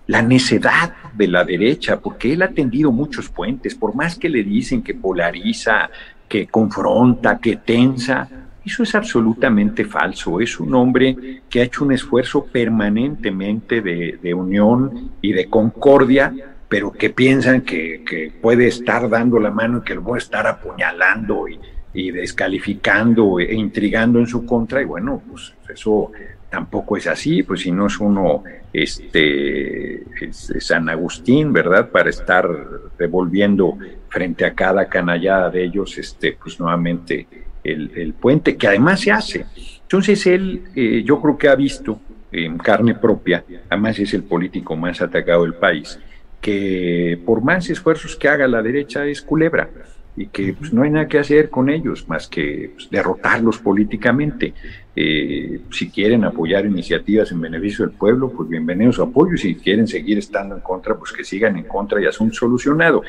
La 0.07 0.21
necedad 0.21 0.93
de 1.13 1.27
la 1.27 1.43
derecha, 1.43 1.99
porque 1.99 2.33
él 2.33 2.43
ha 2.43 2.49
tendido 2.49 2.91
muchos 2.91 3.29
puentes, 3.29 3.75
por 3.75 3.93
más 3.95 4.17
que 4.17 4.29
le 4.29 4.43
dicen 4.43 4.81
que 4.81 4.93
polariza, 4.93 5.89
que 6.29 6.47
confronta, 6.47 7.39
que 7.39 7.57
tensa, 7.57 8.29
eso 8.63 8.83
es 8.83 8.95
absolutamente 8.95 9.85
falso. 9.85 10.39
Es 10.39 10.59
un 10.59 10.73
hombre 10.73 11.41
que 11.49 11.61
ha 11.61 11.63
hecho 11.63 11.83
un 11.83 11.91
esfuerzo 11.91 12.45
permanentemente 12.45 13.81
de, 13.81 14.17
de 14.21 14.33
unión 14.33 15.11
y 15.21 15.33
de 15.33 15.47
concordia 15.47 16.33
pero 16.67 16.91
que 16.91 17.09
piensan 17.09 17.61
que, 17.61 18.31
puede 18.41 18.67
estar 18.67 19.09
dando 19.09 19.39
la 19.39 19.51
mano 19.51 19.79
y 19.79 19.81
que 19.81 19.95
lo 19.95 20.13
a 20.13 20.17
estar 20.17 20.47
apuñalando 20.47 21.45
y, 21.47 22.11
descalificando 22.11 23.39
e 23.39 23.53
intrigando 23.53 24.19
en 24.19 24.27
su 24.27 24.45
contra, 24.45 24.81
y 24.81 24.85
bueno, 24.85 25.21
pues 25.29 25.53
eso 25.73 26.11
tampoco 26.49 26.97
es 26.97 27.07
así, 27.07 27.41
pues 27.43 27.61
si 27.61 27.71
no 27.71 27.87
es 27.87 27.97
uno 27.99 28.43
este 28.73 30.03
San 30.31 30.89
Agustín, 30.89 31.53
¿verdad? 31.53 31.89
Para 31.89 32.09
estar 32.09 32.49
revolviendo 32.97 33.77
frente 34.09 34.45
a 34.45 34.53
cada 34.53 34.87
canallada 34.87 35.49
de 35.49 35.63
ellos, 35.63 35.97
este, 35.97 36.37
pues 36.41 36.59
nuevamente 36.59 37.27
el, 37.63 38.13
puente, 38.13 38.55
que 38.55 38.67
además 38.67 39.01
se 39.01 39.11
hace. 39.11 39.45
Entonces 39.81 40.25
él, 40.27 40.63
eh, 40.75 41.03
yo 41.03 41.21
creo 41.21 41.37
que 41.37 41.47
ha 41.49 41.55
visto 41.55 41.99
en 42.31 42.57
carne 42.57 42.95
propia, 42.95 43.43
además 43.69 43.97
es 43.99 44.13
el 44.13 44.23
político 44.23 44.75
más 44.75 45.01
atacado 45.01 45.43
del 45.43 45.53
país, 45.53 45.99
que 46.45 47.19
por 47.25 47.43
más 47.43 47.67
esfuerzos 47.71 48.15
que 48.15 48.27
haga 48.27 48.47
la 48.47 48.61
derecha 48.61 49.03
es 49.07 49.19
culebra 49.23 49.67
y 50.15 50.27
que 50.27 50.53
pues, 50.53 50.71
no 50.71 50.83
hay 50.83 50.91
nada 50.91 51.07
que 51.07 51.17
hacer 51.17 51.49
con 51.49 51.71
ellos 51.71 52.07
más 52.07 52.27
que 52.27 52.69
pues, 52.75 52.87
derrotarlos 52.91 53.57
políticamente. 53.57 54.53
Eh, 54.95 55.61
si 55.71 55.89
quieren 55.89 56.23
apoyar 56.23 56.67
iniciativas 56.67 57.31
en 57.31 57.41
beneficio 57.41 57.83
del 57.87 57.97
pueblo, 57.97 58.29
pues 58.29 58.47
bienvenidos 58.47 58.97
su 58.97 59.01
apoyo. 59.01 59.33
Y 59.33 59.39
si 59.39 59.55
quieren 59.55 59.87
seguir 59.87 60.19
estando 60.19 60.53
en 60.53 60.61
contra, 60.61 60.95
pues 60.95 61.11
que 61.11 61.23
sigan 61.23 61.57
en 61.57 61.63
contra 61.63 61.99
y 61.99 62.05
asunto 62.05 62.35
solucionado. 62.35 63.01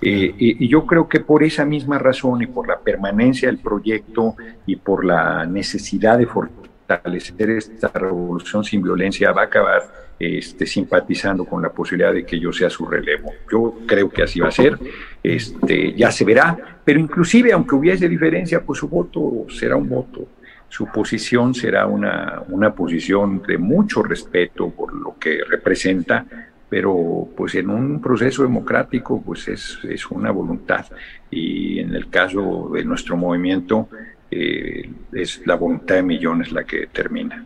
Eh, 0.00 0.32
y, 0.38 0.64
y, 0.64 0.68
yo 0.68 0.86
creo 0.86 1.08
que 1.08 1.18
por 1.18 1.42
esa 1.42 1.64
misma 1.64 1.98
razón 1.98 2.42
y 2.42 2.46
por 2.46 2.68
la 2.68 2.78
permanencia 2.78 3.48
del 3.48 3.58
proyecto 3.58 4.36
y 4.66 4.76
por 4.76 5.04
la 5.04 5.46
necesidad 5.46 6.16
de 6.16 6.26
fortalecer 6.26 6.63
esta 6.86 7.88
revolución 7.94 8.64
sin 8.64 8.82
violencia 8.82 9.32
va 9.32 9.42
a 9.42 9.44
acabar 9.46 9.82
este, 10.18 10.66
simpatizando 10.66 11.44
con 11.44 11.62
la 11.62 11.70
posibilidad 11.70 12.12
de 12.12 12.24
que 12.24 12.38
yo 12.38 12.52
sea 12.52 12.70
su 12.70 12.86
relevo. 12.86 13.32
Yo 13.50 13.74
creo 13.86 14.08
que 14.08 14.22
así 14.22 14.40
va 14.40 14.48
a 14.48 14.52
ser, 14.52 14.78
este, 15.22 15.92
ya 15.94 16.10
se 16.10 16.24
verá, 16.24 16.56
pero 16.84 17.00
inclusive 17.00 17.52
aunque 17.52 17.74
hubiese 17.74 18.08
diferencia, 18.08 18.62
pues 18.62 18.78
su 18.78 18.88
voto 18.88 19.46
será 19.48 19.76
un 19.76 19.88
voto, 19.88 20.28
su 20.68 20.86
posición 20.86 21.54
será 21.54 21.86
una, 21.86 22.42
una 22.48 22.74
posición 22.74 23.42
de 23.42 23.58
mucho 23.58 24.02
respeto 24.02 24.70
por 24.70 24.94
lo 24.94 25.16
que 25.18 25.40
representa, 25.48 26.24
pero 26.68 27.28
pues 27.36 27.54
en 27.54 27.70
un 27.70 28.00
proceso 28.00 28.42
democrático 28.42 29.22
pues 29.22 29.46
es, 29.48 29.78
es 29.84 30.06
una 30.10 30.30
voluntad 30.30 30.86
y 31.30 31.78
en 31.78 31.94
el 31.94 32.08
caso 32.08 32.70
de 32.74 32.84
nuestro 32.84 33.16
movimiento 33.16 33.88
eh, 34.36 34.90
es 35.12 35.46
la 35.46 35.54
voluntad 35.54 35.94
de 35.94 36.02
millones 36.02 36.50
la 36.50 36.64
que 36.64 36.88
termina. 36.88 37.44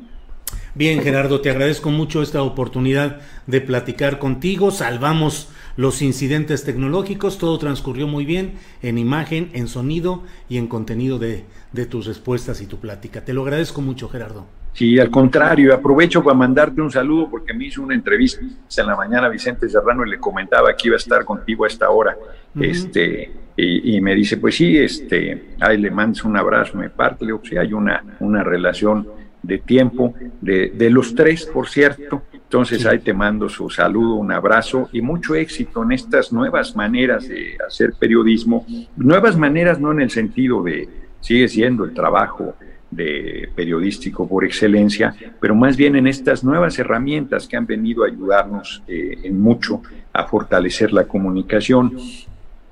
Bien, 0.79 1.03
Gerardo, 1.03 1.41
te 1.41 1.51
agradezco 1.51 1.91
mucho 1.91 2.23
esta 2.23 2.41
oportunidad 2.41 3.19
de 3.49 3.61
platicar 3.61 4.21
contigo. 4.21 4.71
Salvamos 4.71 5.51
los 5.77 6.03
incidentes 6.03 6.63
tecnológicos, 6.63 7.37
todo 7.37 7.59
transcurrió 7.59 8.07
muy 8.07 8.25
bien 8.25 8.53
en 8.81 8.97
imagen, 8.97 9.51
en 9.55 9.67
sonido 9.67 10.23
y 10.49 10.57
en 10.57 10.69
contenido 10.69 11.19
de, 11.19 11.43
tus 11.91 12.07
respuestas 12.07 12.61
y 12.61 12.67
tu 12.67 12.79
plática. 12.79 13.25
Te 13.25 13.33
lo 13.33 13.43
agradezco 13.43 13.81
mucho, 13.81 14.09
Gerardo. 14.09 14.47
Sí, 14.73 15.01
al 15.01 15.11
contrario, 15.11 15.75
aprovecho 15.75 16.23
para 16.23 16.37
mandarte 16.37 16.81
un 16.81 16.93
saludo 16.93 17.29
porque 17.29 17.53
me 17.53 17.65
hizo 17.67 17.83
una 17.83 17.97
entrevista 17.97 18.41
en 18.41 18.87
la 18.87 18.95
mañana 18.95 19.29
Vicente 19.29 19.69
Serrano 19.69 20.07
y 20.07 20.11
le 20.11 20.21
comentaba 20.21 20.77
que 20.77 20.87
iba 20.87 20.95
a 20.95 20.99
estar 20.99 21.25
contigo 21.25 21.65
a 21.65 21.67
esta 21.67 21.91
hora. 21.91 22.17
Este, 22.61 23.33
y, 23.57 24.01
me 24.01 24.15
dice, 24.15 24.37
pues 24.37 24.55
sí, 24.55 24.79
este, 24.79 25.57
ahí 25.59 25.77
le 25.79 25.91
mandas 25.91 26.23
un 26.23 26.37
abrazo, 26.37 26.79
me 26.79 26.89
parte, 26.89 27.25
le 27.25 27.33
digo, 27.33 27.41
sí, 27.43 27.57
hay 27.57 27.73
una, 27.73 28.05
una 28.21 28.45
relación 28.45 29.18
de 29.43 29.59
tiempo, 29.59 30.15
de, 30.41 30.71
de 30.71 30.91
los 30.91 31.15
tres, 31.15 31.47
por 31.47 31.69
cierto. 31.69 32.23
Entonces 32.33 32.87
ahí 32.87 33.01
te 33.01 33.13
mando 33.13 33.49
su 33.49 33.69
saludo, 33.69 34.15
un 34.15 34.33
abrazo 34.33 34.89
y 34.93 35.03
mucho 35.03 35.35
éxito 35.35 35.83
en 35.83 35.93
estas 35.93 36.33
nuevas 36.33 36.75
maneras 36.75 37.29
de 37.29 37.59
hacer 37.67 37.93
periodismo. 37.99 38.67
Nuevas 38.97 39.37
maneras 39.37 39.79
no 39.79 39.93
en 39.93 40.01
el 40.01 40.11
sentido 40.11 40.63
de, 40.63 40.89
sigue 41.21 41.49
siendo 41.49 41.85
el 41.85 41.93
trabajo 41.93 42.55
de 42.91 43.51
periodístico 43.55 44.27
por 44.27 44.45
excelencia, 44.45 45.15
pero 45.41 45.55
más 45.55 45.77
bien 45.77 45.97
en 45.97 46.07
estas 46.07 46.43
nuevas 46.43 46.79
herramientas 46.79 47.47
que 47.47 47.57
han 47.57 47.67
venido 47.67 48.05
a 48.05 48.07
ayudarnos 48.07 48.83
eh, 48.89 49.19
en 49.25 49.39
mucho 49.39 49.83
a 50.13 50.25
fortalecer 50.25 50.93
la 50.93 51.05
comunicación 51.05 51.99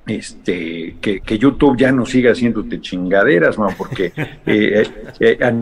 este, 0.06 0.96
que, 1.00 1.20
que, 1.20 1.38
YouTube 1.38 1.76
ya 1.76 1.92
no 1.92 2.06
siga 2.06 2.30
haciéndote 2.30 2.80
chingaderas, 2.80 3.58
man, 3.58 3.74
porque 3.76 4.12
eh, 4.46 4.86
eh, 5.20 5.54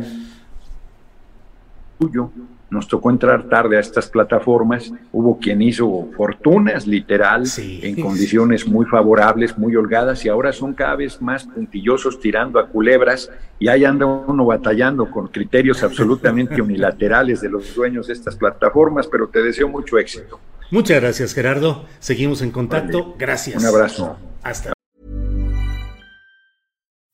eh 2.01 2.45
nos 2.74 2.88
tocó 2.88 3.11
entrar 3.11 3.45
tarde 3.45 3.76
a 3.76 3.80
estas 3.80 4.09
plataformas, 4.09 4.92
hubo 5.12 5.38
quien 5.38 5.62
hizo 5.62 6.09
fortunas 6.16 6.86
literal 6.86 7.45
en 7.57 8.01
condiciones 8.01 8.66
muy 8.66 8.84
favorables, 8.84 9.57
muy 9.57 9.76
holgadas 9.76 10.24
y 10.24 10.28
ahora 10.28 10.53
son 10.53 10.74
cada 10.74 10.97
vez 10.97 11.22
más 11.22 11.45
puntillosos 11.45 12.18
tirando 12.18 12.59
a 12.59 12.66
culebras 12.66 13.30
y 13.61 13.68
ahí 13.68 13.84
anda 13.84 14.07
uno 14.07 14.45
batallando 14.45 15.09
con 15.09 15.28
criterios 15.28 15.82
absolutamente 15.84 16.61
unilaterales 16.68 17.40
de 17.40 17.49
los 17.49 17.74
dueños 17.74 18.09
de 18.09 18.14
estas 18.14 18.34
plataformas, 18.34 19.07
pero 19.07 19.28
te 19.28 19.40
deseo 19.40 19.68
mucho 19.68 19.97
éxito. 19.97 20.40
Muchas 20.72 21.01
gracias 21.01 21.32
Gerardo, 21.32 21.84
seguimos 22.01 22.42
en 22.42 22.51
contacto, 22.51 23.14
gracias. 23.16 23.62
Un 23.62 23.68
abrazo. 23.68 24.16
Hasta. 24.42 24.72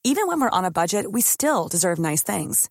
Even 0.03 0.27
when 0.27 0.41
we're 0.41 0.49
on 0.51 0.65
a 0.65 0.71
budget, 0.71 1.05
we 1.13 1.21
still 1.21 1.69
deserve 1.71 1.99
nice 1.99 2.23
things. 2.23 2.71